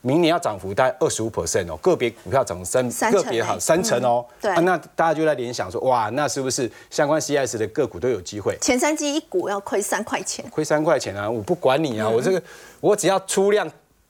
[0.00, 4.24] 明年要涨幅大概二十五 percent 哦，个别股票涨三，个别好三成哦。
[4.40, 8.56] 对，那大家就在联想说，哇，那是不是相关 CS 的个股都有机会？
[8.60, 11.28] 前三季一股要亏三块钱，亏三块钱啊！
[11.28, 12.40] 我不管你啊，我这个
[12.78, 13.68] 我只要出量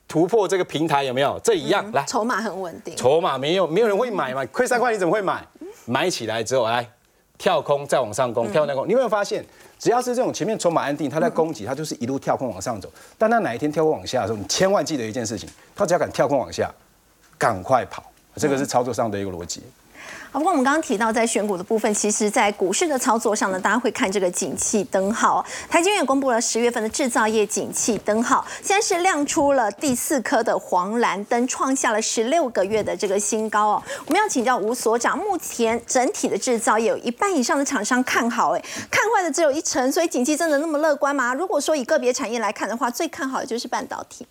[0.09, 1.38] 突破这个平台有没有？
[1.44, 4.44] 这一样来，筹码很稳定，筹码没有没有人会买嘛？
[4.47, 5.47] 亏三块你怎么会买？
[5.85, 6.88] 买起来之后来
[7.37, 9.44] 跳空再往上攻，跳那空，你有没有发现？
[9.79, 12.90] 只要是这种前面筹码安定，它在攻击，它就是一路跳空往上走。
[13.16, 16.68] 但它哪一天跳空往下的时候，你千万记得一件事情：它只要敢跳空往下，
[17.37, 18.03] 赶快跑。
[18.35, 19.62] 这个是操作上的一个逻辑。
[20.31, 25.44] 啊不过我们刚刚提到，在选股的部分，其实，在股市的操作上呢，大家会看这个景气灯号。
[25.71, 33.83] 台积电公布了十月份的制造业景气灯号，现在是亮出了第四颗的黄蓝灯，创下了十六个月的这个新高哦。
[34.07, 41.33] 我们要请教吴所长，目前整体的制造业有一半以上的厂商看好，哎，看坏的只有一成，所以景气真的那么乐观吗？
[41.33, 44.27] 如果说以个别产业来看的话，最看好的就是半导体。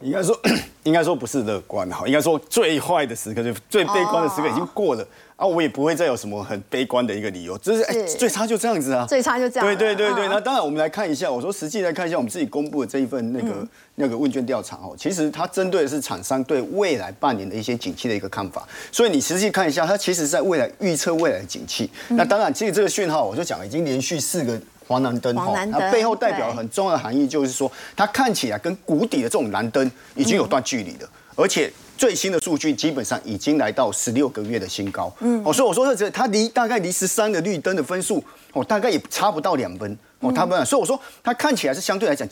[0.00, 0.38] 应该说，
[0.84, 5.06] 应该说不是乐观哈，应该说最坏的时刻就最悲观的时刻已经过了。
[5.36, 9.66] 啊，我也不会再有什么很悲观的一个理由，就是哎，最差就这样子啊，最差就这样。
[9.66, 21.90] 对对对对，那当然我们来看一下，我说实际来看一下我们自己公布的这一份那个那个问卷调查哦，其实它针对的是厂商对未来半年的一些景气的一个看法，所以你实际看一下，它其实在未来预测未来的景气。
[22.08, 31.72] 那当然，其实这个讯号我就讲已经连续四个黄蓝灯哈，它背后代表很重要的含义就是说，它看起来跟谷底的这种蓝灯已经有段距离了，而且。
[31.98, 38.22] 最新的数据基本上已经来到十六个月的新高，嗯，哦，所以我说这它离大概离十三个绿灯的分数，
[38.52, 42.26] 哦，大概也差不到两分，哦，他们，所以我说它看起来是相对来讲，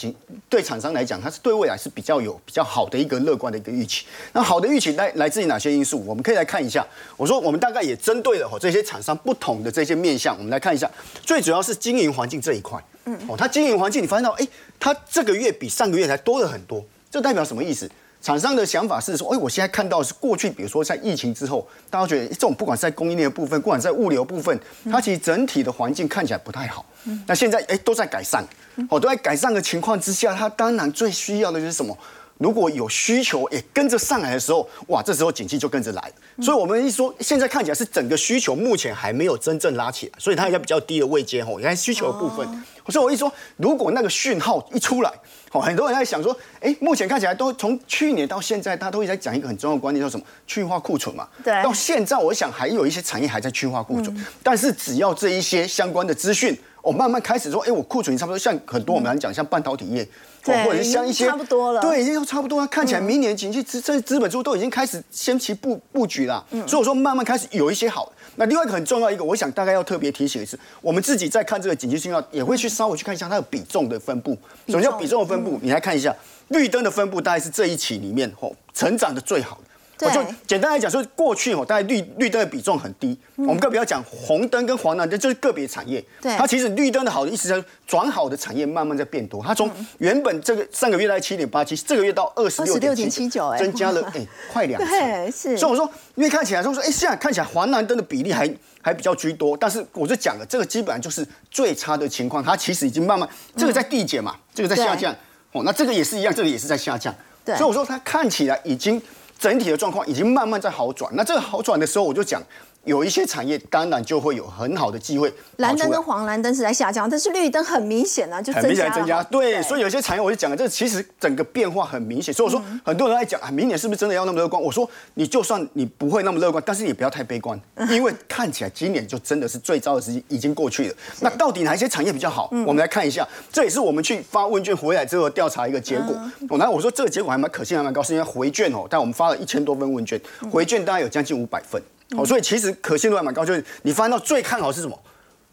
[0.49, 4.07] 对厂商来讲，它是对未来是比较有比较好的一个乐观的一个预期。
[4.33, 6.03] 那好的预期来来自于哪些因素？
[6.07, 6.87] 我们可以来看一下。
[7.17, 10.91] 我说我们大概也针对了哦这些厂商不同的这些面向，我们来看一下。
[11.23, 14.49] 最主要是经营环境这一块，嗯，哦，它经营环境你发现到，哎，
[14.81, 17.91] 它这个月比上个月才多了很多，这代表什么意思？
[18.25, 24.59] 厂商的想法是说，哎，我现在看到是过去，比如说在疫情之后，大家觉得这种不管是在供应链的部分，不管在物流部分，
[24.91, 26.87] 它其实整体的环境看起来不太好。
[27.27, 28.43] 那现在哎都在改善，
[28.89, 31.95] 哦都在改善的情况之下，它当然最需要的就是什么？
[32.39, 36.13] 如果有需求也跟着上来的时候，哇，这时候景气就跟着来。
[36.43, 41.59] 所以我们一说，现在看起来是整个需求目前还没有真正拉起来，所以它也比较低的位阶吼。
[41.59, 42.47] 你看需求的部分，
[42.89, 45.13] 所以我一说，如果那个讯号一出来。
[45.61, 51.29] 很多人在想说，哎，目前看起来都从去年到现在，他都一直在讲一个很重要的观念，叫什么去化库存嘛。
[51.45, 51.63] 对。
[51.63, 60.07] 到现在，我想还有一些产业还在去化库存，但是只要这一些相关的资讯，我慢慢开始说，哎，我库存差不多，像很多我们来讲，像半导体业，
[60.45, 62.67] 或者是像一些差不多了，对，已经差不多了。
[62.67, 68.13] 看起来明年经济资这资本主都已经开始先期布布局了，所以我说慢慢开始有一些好。
[68.37, 74.37] 那另外一个很重要一个，我想大概要特别提醒的是，我们自己在看这个紧急信号，也会去稍微去看一下它的比重的分布。
[74.67, 75.59] 什么叫比重的分布？
[75.63, 76.15] 你来看一下
[76.49, 79.71] 绿灯的分布，大概是这一期里面吼成长的最好的。
[80.05, 83.19] 我就简单来讲，说过去哦，大概绿绿灯的比重很低。
[83.37, 86.05] 我们更不要讲红灯跟黄蓝灯，就是个别产业。
[86.21, 86.37] 对。
[86.37, 89.43] 它其实绿灯的好的意思是转好的产业慢慢在变多。
[89.43, 94.91] 它从原本这个上个月在七点八七，这个月到二十六点七九，增加了哎快两成。
[94.91, 95.57] 对， 是。
[95.57, 98.49] 所以我说，因为看起来说说，哎，现在看起来黄蓝灯的比例还
[98.83, 102.43] 还比较居多，但是我就讲了，这个基本上就是最差的情况。
[102.43, 105.15] 它其实已经慢慢这个在递减嘛，这个在下降。
[105.53, 107.15] 哦，那这个也是一样，这个也是在下降。
[107.45, 107.57] 对。
[107.57, 109.01] 所以我说，它看起来已经。
[109.45, 112.43] 整体的状况已经慢慢在好转，那这个好转的时候，我就讲。
[112.85, 115.33] 有一些产业当然就会有很好的机会。
[115.57, 119.23] 蓝灯跟黄蓝灯是在下降，但是绿灯很明显啊，就很明显增加。
[119.25, 122.33] 对，所以有些产业我就讲了，这其实整个变化很明显。
[122.33, 124.63] 所以我说很多人在讲啊，明年是不是真的要那么乐观？
[124.63, 127.59] 我说你就算你不会那么乐观，但是也不要太悲观，
[127.91, 130.95] 因为看起来今年就真的是最糟的时机已经过去了。
[131.21, 132.49] 那到底哪一些产业比较好？
[132.67, 136.15] 我们来看一下，这也是我们去发问卷回来之后调查一个结果。
[136.49, 140.21] 我来我说这个结果还蛮可信，还蛮高，是因为回卷哦，但我们发了一千多份问卷，
[140.51, 141.81] 回卷大概有将近五百份。
[142.11, 144.99] 哦，所以其实可信度还蛮高，就是你发现到最看好是什么？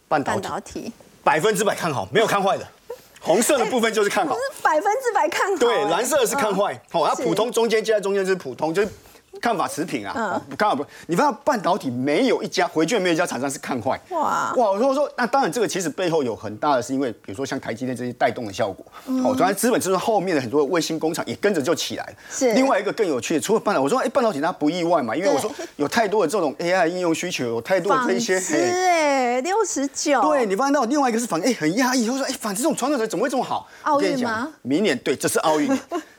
[0.08, 0.92] 半导体，
[1.24, 2.68] 百分之百看好，没有看坏的。
[3.22, 5.58] 红色的部分就是看好，百分之百看好。
[5.58, 6.80] 对，蓝色的是看坏。
[6.92, 8.90] 好，那普通中间接在中间是普通，就是。
[9.42, 14.00] 看法持平啊，看法不，你发现半导体没有一家回卷，没有一家厂商是看坏。
[14.10, 18.86] 哇哇，我说说，那当然这个其实背后有很大的是因为，比如说像台积电这些带动的效果。
[19.24, 22.14] 哦，当然资本就是后面的很多卫星工厂也跟着就起来了。
[22.30, 22.54] 是。
[22.54, 28.40] 另外一个更有趣的，除了半导，我说哎，半导体它不意外嘛，因为我说有太多的这种 AI 应用需求，有太多的这一些。
[28.40, 30.22] 是哎，六十九。
[30.22, 33.68] 对你发现到另外一个是反哎很压抑，我说哎，反正这种传统产怎么会这么好？
[33.82, 34.54] 奥运吗？
[34.62, 35.68] 明年对，这是奥运，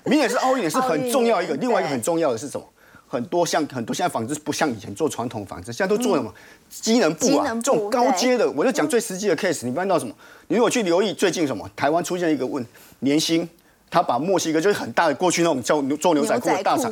[0.05, 1.55] 明年是奥运，也是很重要一个。
[1.55, 2.67] 另外一个很重要的是什么？
[3.13, 6.33] 很多像很多现在纺织不像以前做传统纺织，现在都做什么
[6.71, 9.67] 机能布啊，这种高阶的，我就讲最实际的 case。
[9.67, 10.15] 你看到什么？
[10.49, 12.67] 你如果去留意最近什么，台湾出现一个问
[13.01, 13.47] 年薪，
[13.91, 16.91] 他把墨西哥就是很大的过去那种叫做牛仔裤的大厂，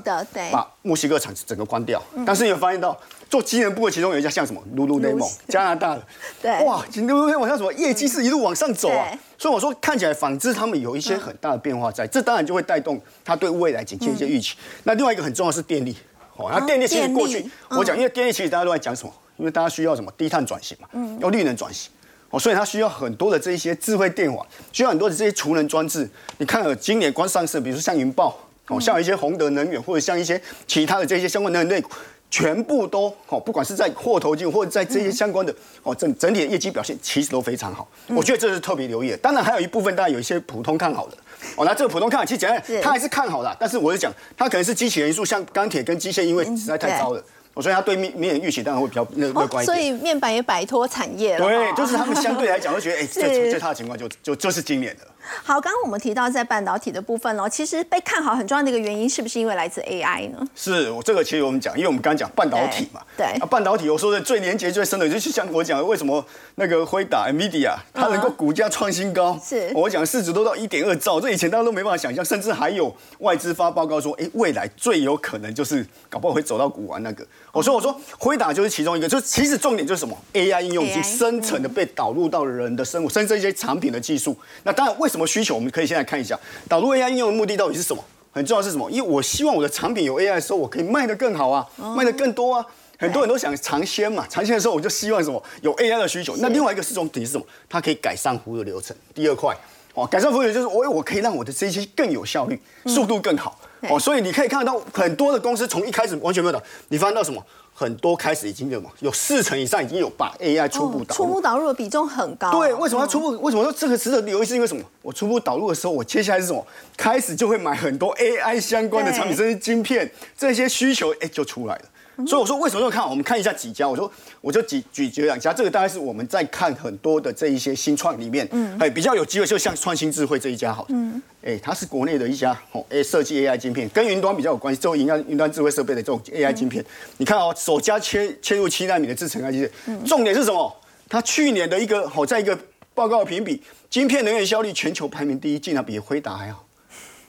[0.53, 2.03] 把墨西哥厂整个关掉。
[2.27, 2.95] 但是你有发现到
[3.31, 6.03] 做机能部的其中有一家像什么 Lululemon 加拿大的，
[6.43, 9.09] 对，哇，Lululemon 像什么业绩是一路往上走啊。
[9.39, 14.55] 所以我说看起来纺织他们有一些很大的变化在，这当然就会带动他对未来景气一些预期。
[14.85, 15.97] 那另外一个很重要是电力。
[16.41, 19.13] 哦，那电力其实过去我讲，因为电力其实大家都在讲什么？
[19.37, 21.91] 因为大家需要什么低碳转型嘛，嗯，要绿能转型，
[22.29, 26.07] 哦，所以它需要很多的这一些智慧电网，需要很多的这些储能装置。
[26.37, 31.91] 你看，今年光上市，比如说像云豹，哦，像一些宏德能源，或者像一些其他的这些相关能源类股，
[32.31, 37.89] 全部都哦，不管是在货头进或者在这些相关的哦整整体的业绩表现，其实都非常好。
[38.07, 39.17] 我觉得这是特别留意的。
[39.17, 41.17] 当然还有一部分，当然有一些普通看好的。
[41.57, 47.23] 哦，那这个普通看好，其实讲他还是看好的，但是我是讲，他可能是机器元素，像钢铁跟机械，因为实在太糟了。
[47.53, 51.45] 我所以他对面面预期当然会比较乐乐观一点，所以面板也摆脱产业了。
[51.45, 55.05] 对，就是他们相对来讲会觉得，哎，最最差的情况就就就是今年的。
[55.43, 60.47] 好，刚刚我们提到在半导体的部分哦，其实被看好很重要的一个原因，是不是因为来自 AI 呢？
[60.55, 66.25] 是我这个其实我们讲，因为我们刚刚讲半导体嘛，对，啊，半导体我说的最连接最深的，就是像我讲为什么
[66.57, 77.27] 那个辉达 NVIDIA 它能够股价创新高，是我讲市值都到一点二兆，这以前大家都没办法想象，甚至还有外资发报告说，哎，未来最有可能就是搞不好会走到股王那个。
[77.53, 84.37] 我说我说辉达就是其中一个，就是其实重点就是什么 AI 应用已经深层的被导入到人的生活，甚至一些产品的技术。
[84.63, 86.39] 那当然为什么需求，我们可以现在看一下
[86.69, 88.03] 导入 AI 应用的目的到底是什么？
[88.33, 88.89] 很重要是什么？
[88.91, 92.65] 因为我希望我的产品有 AI 的时候，我可以卖得更好啊，卖得更多啊。
[92.97, 96.37] 很多人都想尝鲜嘛，尝鲜的时候我就希望什么有 AI 的需求。
[96.37, 97.45] 那另外一个是重点是什么？
[97.69, 98.97] 它可以改善服务的流程。
[99.13, 99.57] 第二块
[99.95, 103.59] 哦，改善服务流程就是我我可以让我的这些更有效率，速度更好。
[103.89, 107.43] 哦，所以你可以看得到很多的公司从一开始完全没有的，你发现到什么？
[107.81, 112.51] 很多开始已经有嘛，有四成以上已经有把 AI 初步导入，初步导入的比重很高。
[112.51, 113.31] 对，为什么要初步？
[113.41, 114.47] 为什么说这个值得留意？
[114.47, 114.83] 是因为什么？
[115.01, 116.63] 我初步导入的时候，我接下来是什么？
[116.95, 121.83] 开始就会买很多 AI 相关的产品，甚至晶片，这些需求，哎，就出来了。
[122.27, 123.09] 所以我说为什么要看？
[123.09, 123.89] 我们看一下几家。
[123.89, 124.11] 我说
[124.41, 125.53] 我就举举举两家。
[125.53, 136.85] 这个大概是我们在看很多的这一些新创里面，嗯，哎，比较有机会，就像创新智慧这一家好，嗯，哎，它是国内的一家哦，哎，设计 AI 晶片，跟云端比较有关系，做云端云端智慧设备的这种 AI 晶片。
[137.19, 140.77] 你看哦，首家切切入七纳米的制程 AI 晶片，重点是什么？
[141.09, 142.57] 它去年的一个好在一个
[142.95, 146.65] 报告评比，晶片能源效率全球排名第一，竟然比辉达还好，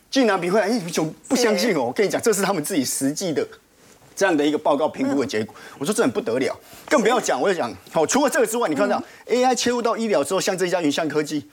[0.10, 1.86] 竟然比辉达，你就不相信哦？
[1.86, 3.48] 我跟你讲，这是他们自己实际的。
[4.16, 6.56] 这样的一个报告评估的结果，我说这很不得了，
[6.90, 7.42] 更不要讲。
[7.42, 11.48] 我就讲，好，除了这个之外，你看到 AI 切入到医疗之后，像这家云象科技，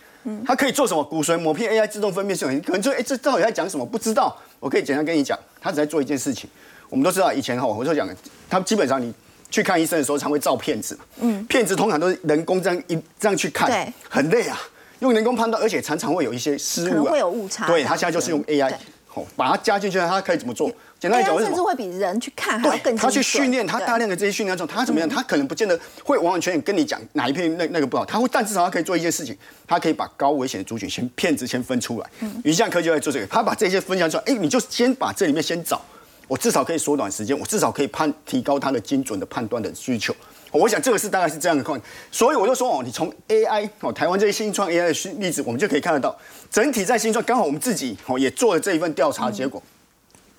[0.44, 1.02] 它可以做什么？
[1.04, 3.86] 骨髓抹片 AI 自动分辨系统，可能就哎，这到底在讲什么？
[3.86, 4.36] 不知道。
[4.60, 6.50] 我可以简单跟你讲，它只在做一件事情。
[6.88, 8.08] 我们都知道，以前哈，我就讲，
[8.50, 9.14] 它基本上你
[9.50, 14.58] 去看医生的时候，常会照片子，嗯，片子通常都是人工这样一这样去看，对，很累啊，
[14.98, 17.66] 用人工判断，而且常常会有一些失误，啊会有误差。
[17.68, 18.74] 对，它现在就是用 AI，
[19.06, 20.70] 好，把它加进去，它可以怎么做？
[21.00, 25.08] 简单讲，甚至会比人去看还要更他去训练，他大量的这些训练之后，他怎么样？
[25.08, 29.36] 他可能不见得会完完全全跟你讲哪一片那那个不好，他会，但至少他可以做一件事情，
[29.66, 32.10] 他可以把高危险的族群先骗子先分出来。
[32.42, 35.80] 云象科就在做这个，他把这些分享出来，哎，你就先把这里面先找，
[36.26, 40.12] 我至少可以缩短时间，我至少可以判提高他的精准的判断的需求。
[40.50, 41.80] 我想这个是大概是这样的况，
[42.10, 46.18] 所以我就说哦，你从 AI 哦，台湾这些新创 AI 的例子，我们就可以看得到，
[46.50, 49.62] 整体在新创刚好我们自己哦也做了这一份调查结果。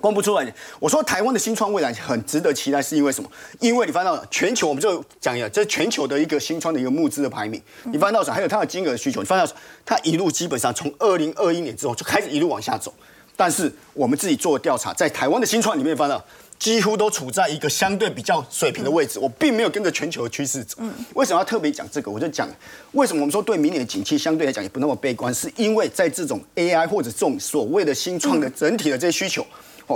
[0.01, 3.29] 公布出来，我说台湾的新创未来很值得期待，是因为什么？
[3.59, 7.61] 因为你翻到全球，我们就讲一下，这是全球的一个新创的一个募资的排名。
[7.85, 9.53] 你翻到什还有它的金额需求，你翻到
[9.85, 12.93] 它一路基本上从二零二一年之后就开始一路往下走。
[13.35, 16.21] 但是我们自己做的调查，在台湾的新创里面翻到，
[16.57, 19.17] 几乎都处在一个相对比较水平的位置。
[19.17, 20.77] 我并没有跟着全球的趋势走。
[21.13, 22.11] 为什么要特别讲这个？
[22.11, 22.49] 我就讲
[22.91, 29.45] 为什么我们说对明年的景气相对来讲也不那么悲观，是因为在这种 AI 或者这种所谓的新创的整体的这些需求。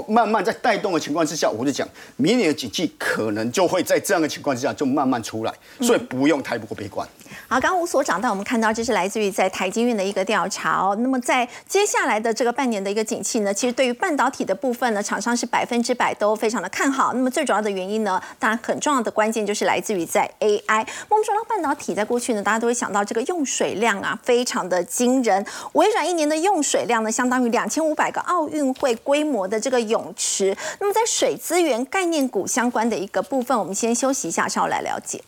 [0.07, 7.07] 慢慢在带动的情况之下，我就讲，明年的景气可能就会在这样的情况之下就慢慢出来，所以不用太过悲观。
[7.47, 10.95] 好，刚刚吴所长带我们看到，这是来自于在台积院的一个调查哦。
[10.99, 17.13] 那么在接下来的这个半年的一个景气呢，其实对于半导体的部分呢，厂商是百分之百都非常的看好。
[17.13, 20.86] 那么最主要的原因呢，当然很重要的关键就是来自于在 AI。
[21.09, 25.45] 我们说到半导体，在过去呢，大家都会想到这个用水量啊，非常的惊人。
[25.73, 30.55] 微软一年的用水量呢，相当于两千五百个奥运会规模的这个泳池。
[30.79, 35.21] 那么在水资源概念股相关的一个部分，我们先休息一下，稍后来了解。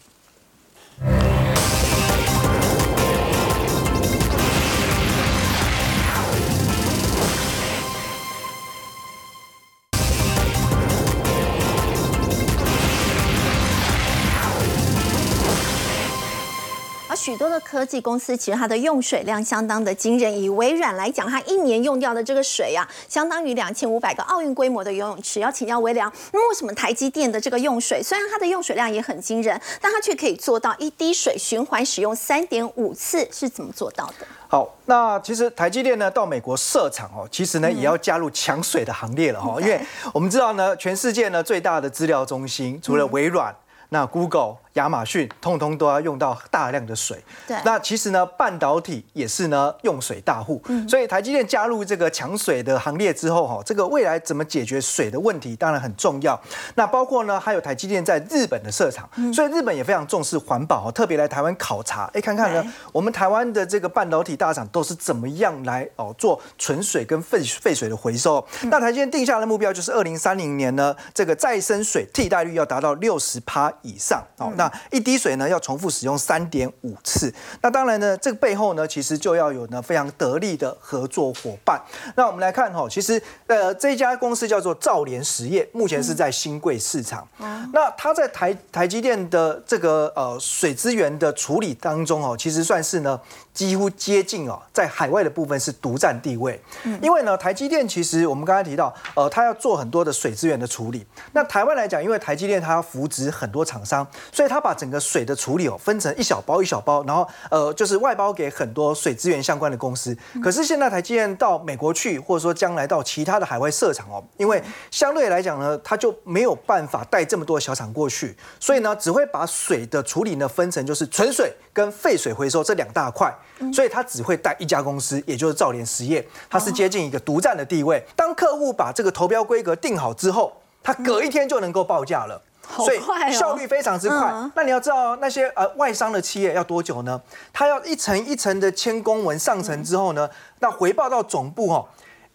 [17.35, 20.33] 许多的科技公司其实它的用水量相当的惊人。
[20.39, 25.41] 以微软来讲，它一年用掉的这个水啊，相当于两千五百个奥运规模的游泳池。
[25.41, 34.25] 要请教微良，那么为什么台积电的这个用水，虽然它的用水量也很惊人，但它却可以做到一滴水循环使用三点五次，是怎么做到的？
[34.47, 39.77] 好，那其实台积电呢到美国设厂哦，其实呢也要加入抢水的行列了哈，因为
[40.13, 43.53] 我们知道呢，全世界呢最大的资料中心除了微软。
[43.89, 47.21] 那 Google、亚马逊，通通都要用到大量的水。
[47.47, 56.39] 对，那其实呢，半导体也是呢用水大户，所以台积电加入这个抢水的行列之后，哈，这个未来怎么解决水的问题，当然很重要。
[56.75, 68.45] 那包括呢，还有台积电在日本的设厂，所以日本也非常重视环保，特别来台湾考察，哎，看看呢，我们台湾的这个半导体大厂都是怎么样来哦做纯水跟废废水的回收。
[68.63, 74.51] 那台积电定下的目标就是二零三零年呢，这个再生水替代率要达到六十趴以上哦。
[74.57, 77.33] 那一滴水呢要重复使用三点五次。
[77.61, 81.81] 那当然呢，这个背后呢，其实就要有呢非常得力的合作伙伴。
[82.15, 87.27] 那我们来看哈，其实呃这家公司叫做兆联实业，目前是在新贵市场。
[87.73, 93.19] 那它在台台积电的这个呃水资源的处理当中哦，其实算是呢。
[93.55, 96.61] 几乎接近哦，在海外的部分是独占地位。
[96.83, 101.05] 嗯，因为呢，台积电其实我们刚才提到，呃，它要做很多的水资源的处理。
[101.31, 110.15] 那台湾来讲，因为台积电它要扶植很多厂商，所以它把整个水的处理哦分成一小包一小包，然后呃就是外包给很多水资源相关的公司。
[110.43, 123.33] 可是现在台积电到美国去，或者说将来到其他的海外设厂哦，因为相对来讲呢，他就没有办法带这么多小厂过去，所以呢，只会把水的处理呢分成就是纯水跟废水回收这两大块。
[123.73, 128.05] 所以他只会带一家公司，也就是兆联实业，它是接近一个独占的地位。
[128.13, 132.41] 当客户把这个投标规格定好之后，他隔一天就能够报价了，
[132.75, 132.99] 所以
[133.33, 134.33] 效率非常之快。
[134.55, 137.21] 那你要知道，那些呃外商的企业要多久呢？
[137.53, 141.87] 它要一层一层的签公文上层之后呢，那回报到总部哦，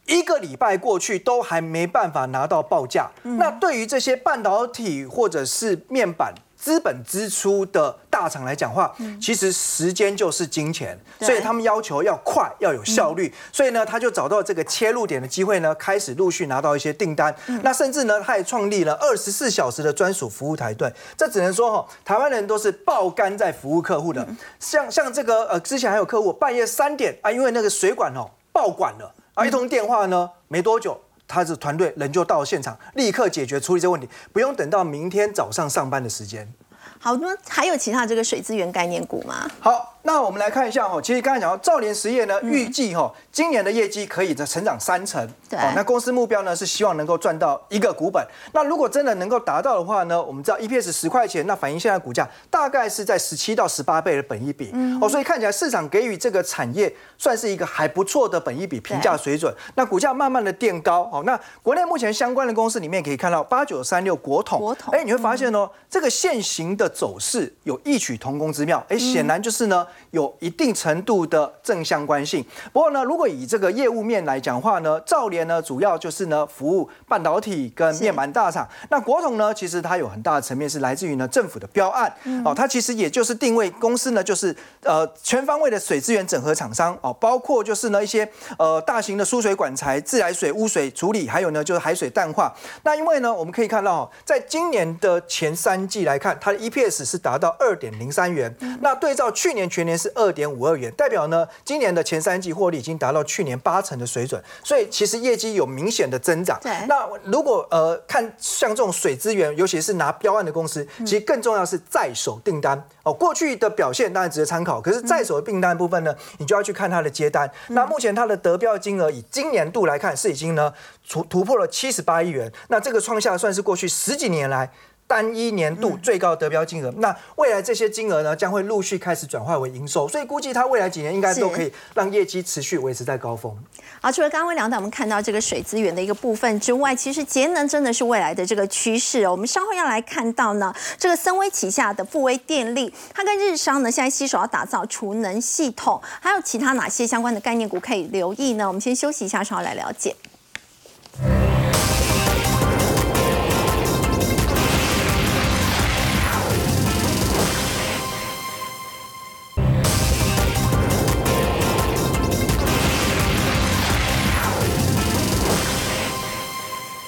[0.07, 3.11] 一个礼拜过去都还没办法拿到报价。
[3.23, 6.35] 那对于这些半导体或者是面板。
[6.61, 13.33] 资本支出的大厂来讲话，其实时间就是金钱，所以他们要求要快，要有效率。
[13.51, 17.35] 所以呢，他就找到这个切入点的机会呢，开始陆续拿到一些订单。
[17.63, 20.93] 那甚至呢，他也创立了二十四小时的专属服务台队。
[21.17, 24.29] 这只能说哈，台湾人都是爆肝在服务客户的。
[24.59, 31.01] 像像这个呃，之前还有客户半夜三点啊，因为那个水管哦爆管了啊，一通电话呢，没多久。
[31.31, 36.53] 他的团队人就到现场，立刻解决处理这个问题，不用等到明天早上上班的时间。
[36.99, 39.49] 好，那还有其他这个水资源概念股吗？
[39.61, 40.00] 好。
[40.03, 48.27] 那我们来看一下哈，其实刚才讲到兆联实业呢，预计哈今年的业绩可以在成长三成，对，那公司目标呢是希望能够赚到一个股本。
[48.53, 54.73] 那如果真的能够达到的话呢，我们知道 EPS 十块钱，那反映现在股价大概是在十七到十八倍的本益比，
[55.03, 59.55] 哦，所以看起来市场给予这个产业算是一个还不错的本益比评价水准。
[59.75, 69.87] 那股价慢慢的垫高，哦，那国内目前相关的公司里面可以看到八九三六国统，国统，哎，你会发现哦，这个现行的走势有异曲同工之妙，哎，显然就是呢。
[70.11, 72.45] 有一定程度的正相关性。
[72.73, 78.69] 不过呢，如果以这个业务面来讲话呢，兆联呢主要就是呢服务半导体跟面板大厂。
[78.89, 82.13] 那国统呢，其实它有很大的层面是来自于呢政府的标案
[82.45, 88.29] 哦，它其实也就是定位公司呢，就是呃全方位的水资源整合厂商哦，包括就是呢一些
[88.59, 92.55] 呃大型的输水管材、自来水污水处理，还有呢就是海水淡化。
[92.83, 98.55] 那因为呢，我们可以看到，在今年的前三季来看，它的 EPS 是达到二点零三元。
[98.81, 100.01] 那对照去年全年。
[100.01, 106.59] 是二点五二元，代表呢，今年的前三季获利已经达到去年八成的水准，所以其实业绩有明显的增长。
[106.63, 113.13] 对，那如果呃看像这种水资源，尤其是拿标案的公司，其实更重要是在手订单哦。
[113.13, 117.51] 过去的表现当然值得参考，可是在手的订单部分呢，你就要去看它的接单。
[117.69, 120.73] 那目前它的得标金额以今年度来看，是已经呢
[121.07, 124.71] 突突破了七十八亿元，那这个创下算是过去十几年来。
[125.11, 133.53] 单一年度最高得标金额，那未来这些金额呢，将会陆续开始转化为营收，所以估计它未来几年应该都可以让业绩持续维持在高峰。
[134.01, 139.33] 好，除了刚刚两导我们看到这个水资源的一个部分之外，其实节能真的是未来的这个趋势哦。
[139.33, 148.69] 我们稍后要来看到呢，这个森威旗下的富威电力，它跟日商呢现在携手要打造储能系统，还有其他哪些相关的概念股可以留意呢？
[148.69, 150.15] 我们先休息一下，稍后来了解。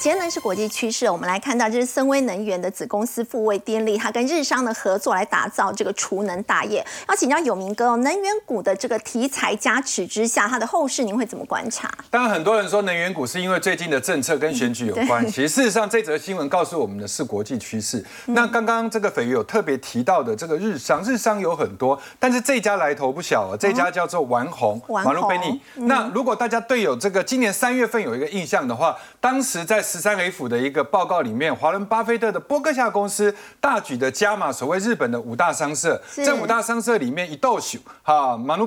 [0.03, 6.85] 节能是国际趋势，我们来看到这是森威能源的子公司富卫电力，它跟日商的合作来打造这个储能大业。
[7.09, 11.89] 要请教有明哥哦，能源股的这个题材加持之下，它的后市您会怎么观察？
[12.11, 18.05] 当然，很多人说能源股是因为最近的政策跟选举有关，其实事实上这则新闻告诉我们的是国际趋势。
[18.27, 25.61] 那刚刚这个斐鱼有特别提到的这个日商，日商有很多，但是这家来头不小啊，这家叫做丸红，马路贝尼。
[25.87, 38.67] 那如果大家对有这个今年三月份有一个印象的话，当时在十三 F 的一个报告里面，华伦巴菲特的波克夏公司大举的加码所谓日本的五大商社，这五大商社里面，一到手哈马努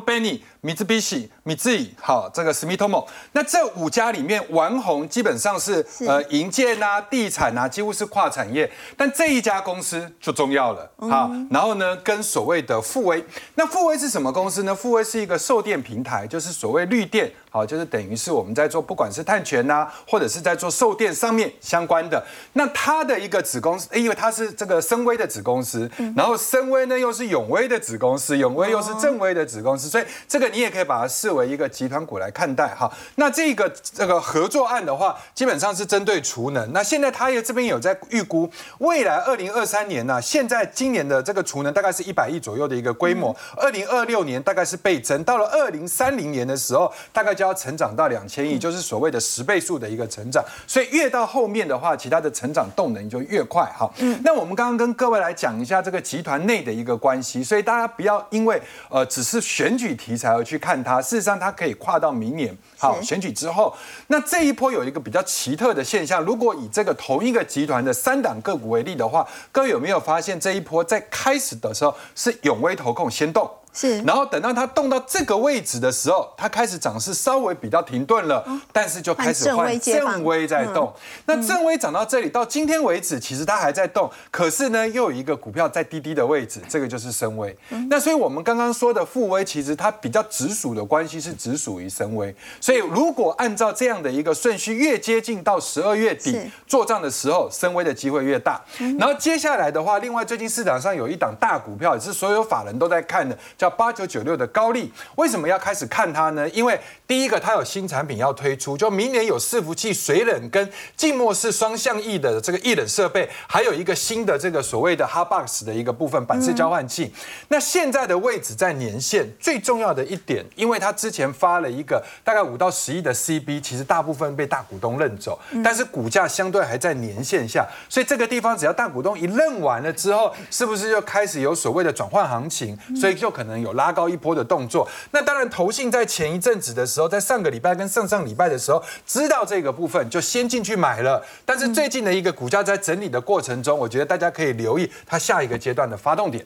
[0.65, 8.67] 米兹比西、米兹以，好，这个史密托莫，那这五家里面，玩红基本上是呃营建啊、地产啊，几乎是跨产业。
[8.97, 14.73] 但这一家公司就重要了，好，然后呢，跟所谓的富威，那富威是什么公司呢？
[14.73, 22.25] 富威是一个售电平台，就是所谓绿电，好，就是等于是我们在做不管是碳权呐，或者是在做售电上面相关的。
[22.53, 30.54] 那它的一个子公司，因为它是这个深威的子公司，然后深威呢又是永威的子公司，永威又是正威的子公司，所以这个。
[30.55, 32.89] 你也可以把它视为一个集团股来看待哈。
[33.15, 36.71] 那这个这个合作案的话，基本上是针对储能。
[36.71, 43.35] 那现在他也这边有在预估，未来二零二三年呢，现在今年的这个储能大概是一百亿左右的一个规模。
[43.57, 50.41] 二零二六年大概是倍增，到了二零三零年的时候，大概就要成长到两千亿，就是所谓的十倍数的一个成长。
[50.65, 53.91] 所以越到后面的话，其他的成长动能就越快哈。
[53.97, 54.17] 嗯。
[54.23, 60.44] 那我们刚刚跟各位来讲一下这个集团内的一个关系，所以大家不要因为呃只是选举题材而。
[60.45, 63.75] 去看它，事实上它可以跨到明年好选举之后。
[64.07, 73.49] 那这一波有一个比较奇特的现象，如果以这个同一个集团的三档个股为例的话，各位有没有发现这一波在开始的时候是永威投控先动？
[73.75, 80.93] 是，然后等到它动到这个位置的时候，它开始涨势稍微比较停顿了，但是就开始换正威在动。
[81.25, 87.53] 那正威涨到这里，到今天为止，其实它还在动，可是呢，又有一个股票在低低的位置，这个就是升威。
[87.89, 92.33] 那所以我们刚刚说的富威，其实它比较直属的关系是直属于升威。
[92.61, 98.63] 所以如果按照这样的一个顺序，越接近到十二月底做账的时候，升威的机会越大。
[98.97, 103.64] 然后接下来的话，另外最近市场上有一档大股票，也是所有法人都在看的，叫。
[103.69, 106.47] 八九九六的高利为什么要开始看它呢？
[106.49, 117.11] 因为第一个，它有新产品要推出，就明年有伺服器水冷跟静默式双向翼的这个翼冷设备，还有一个新的这个所谓的 Hubbox 的一个部分板式交换器。
[117.47, 132.77] 那现在的位置在年线，最重要的一点，因为它之前发了一个大概五到十亿的 CB，其实大部分被大股东认走，但是股价相对还在年线下，所以这个地方只要大股东一认完了之后，是不是就开始有所谓的转换行情？
[132.95, 133.54] 所以就可能。
[133.59, 141.23] 有拉高一波的动作，那当然投信在前一阵子的时候，在上个礼拜跟上上礼拜的时候，知道这个部分就先进去买了。
[141.45, 146.45] 但是最近的一个股价在整理的过程中，我觉得大家可以留意它下一个阶段的发动点。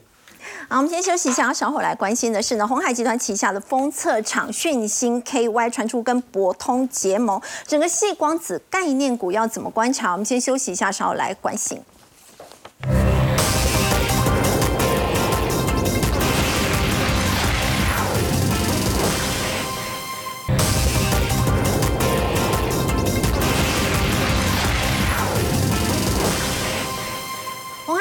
[0.68, 10.12] 好，我们先休息一下，稍后来关心的是呢，红海集团旗下的封测厂讯星 KY 传出跟博通结盟，整个细光子概念股要怎么观察？
[10.12, 11.82] 我们先休息一下，稍后来关心。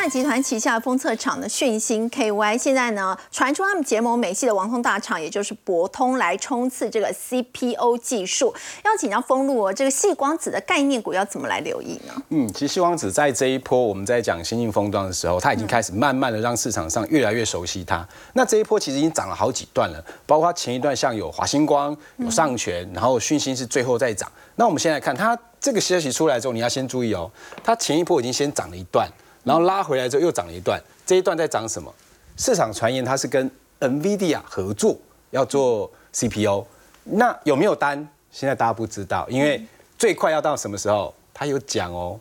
[0.09, 8.53] 集团旗下封测厂的讯星 KY，现在呢传出他们结盟美系的网通大厂，也就是博通来冲刺这个 CPO 技术。
[8.83, 12.13] 要请教封路哦，这个细光子的概念股要怎么来留意呢？
[12.29, 18.07] 嗯，其实细光子在这一波我们在讲先进封装的时候，它已经开始慢慢的让市场上越来越熟悉它。
[18.33, 24.31] 那这一波其实已经涨了好几段了，包括前一段像有华星光、有上权，然后讯星是最后再涨。
[24.55, 27.29] 那我们现在看它这个消息出来之后，你要先注意哦，
[27.63, 29.07] 它前一波已经先涨了一段。
[29.43, 31.93] 然后拉回来之后又涨了一段，这一段在涨什么？
[32.37, 34.97] 市场传言它是跟 NVIDIA 合作
[35.31, 36.65] 要做 CPU，
[37.03, 38.07] 那有没有单？
[38.31, 39.65] 现在大家不知道，因为
[39.97, 41.13] 最快要到什么时候？
[41.33, 42.19] 他有讲哦，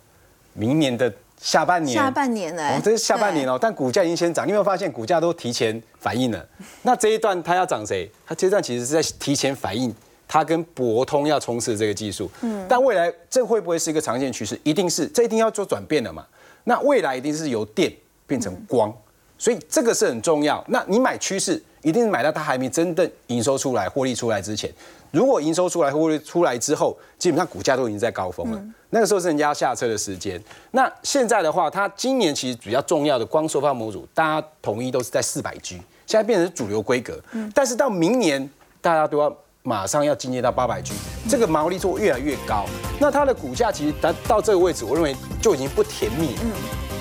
[0.53, 1.93] 明年的下半年。
[1.93, 2.81] 下半年呢？
[2.83, 6.47] 这是下半年哦，但股价已经先涨，你有没有发现股价都提前反应了？
[6.83, 8.09] 那这一段它要涨谁？
[8.25, 9.93] 它这一段其实是在提前反应，
[10.29, 12.31] 它跟博通要冲刺这个技术。
[12.43, 12.65] 嗯。
[12.69, 14.59] 但未来这会不会是一个长线趋势？
[14.63, 16.25] 一定是，这一定要做转变了嘛。
[16.65, 17.93] 那未来一定是由电
[18.27, 18.93] 变成光，
[19.39, 20.63] 所以这个是很重要。
[20.69, 24.71] 那你买趋势，一定是买到它还没真正营收出来、获利出来之前。
[25.11, 30.39] 如果营收出来、获利出来之后，基本上股价都已经在高峰了，那个时候是人家下车的时间。
[30.73, 37.19] 那现在的话，它今年其实比较重要的光收发模组，大家统一都是在四百 G，现在变成主流规格。
[37.55, 38.49] 但是到明年，
[38.81, 39.35] 大家都要。
[39.69, 40.95] 马上要进阶到八百 G，
[41.29, 42.65] 这个毛利做越来越高，
[42.99, 46.41] 那它的股价其实达到这个位置，我认为就已经不甜蜜了，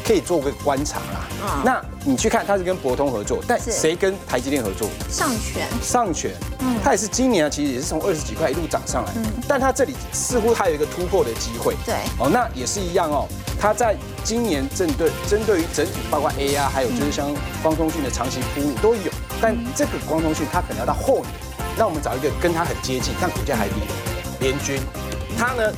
[0.06, 1.62] 可以做个观察啦。
[1.64, 4.90] 那你去看，它是跟博通合作，但谁跟台积电合作？
[5.10, 5.66] 上权。
[5.82, 9.14] 上权，嗯，它也是今年啊，其实也是从二十几块一路涨上来，
[9.48, 11.74] 但它这里似乎还有一个突破的机会。
[11.86, 13.26] 对，哦，那也是一样哦，
[13.58, 13.96] 它在
[14.26, 19.10] 今年针对针对于整体，包括 AI，还有就是像光通讯的长期铺路都有，
[19.40, 21.47] 但这个光通讯它可能要到后年。
[21.78, 23.94] 那我们找一个跟它很接近，但股价还低的
[24.40, 24.82] 联军，
[25.38, 25.72] 它呢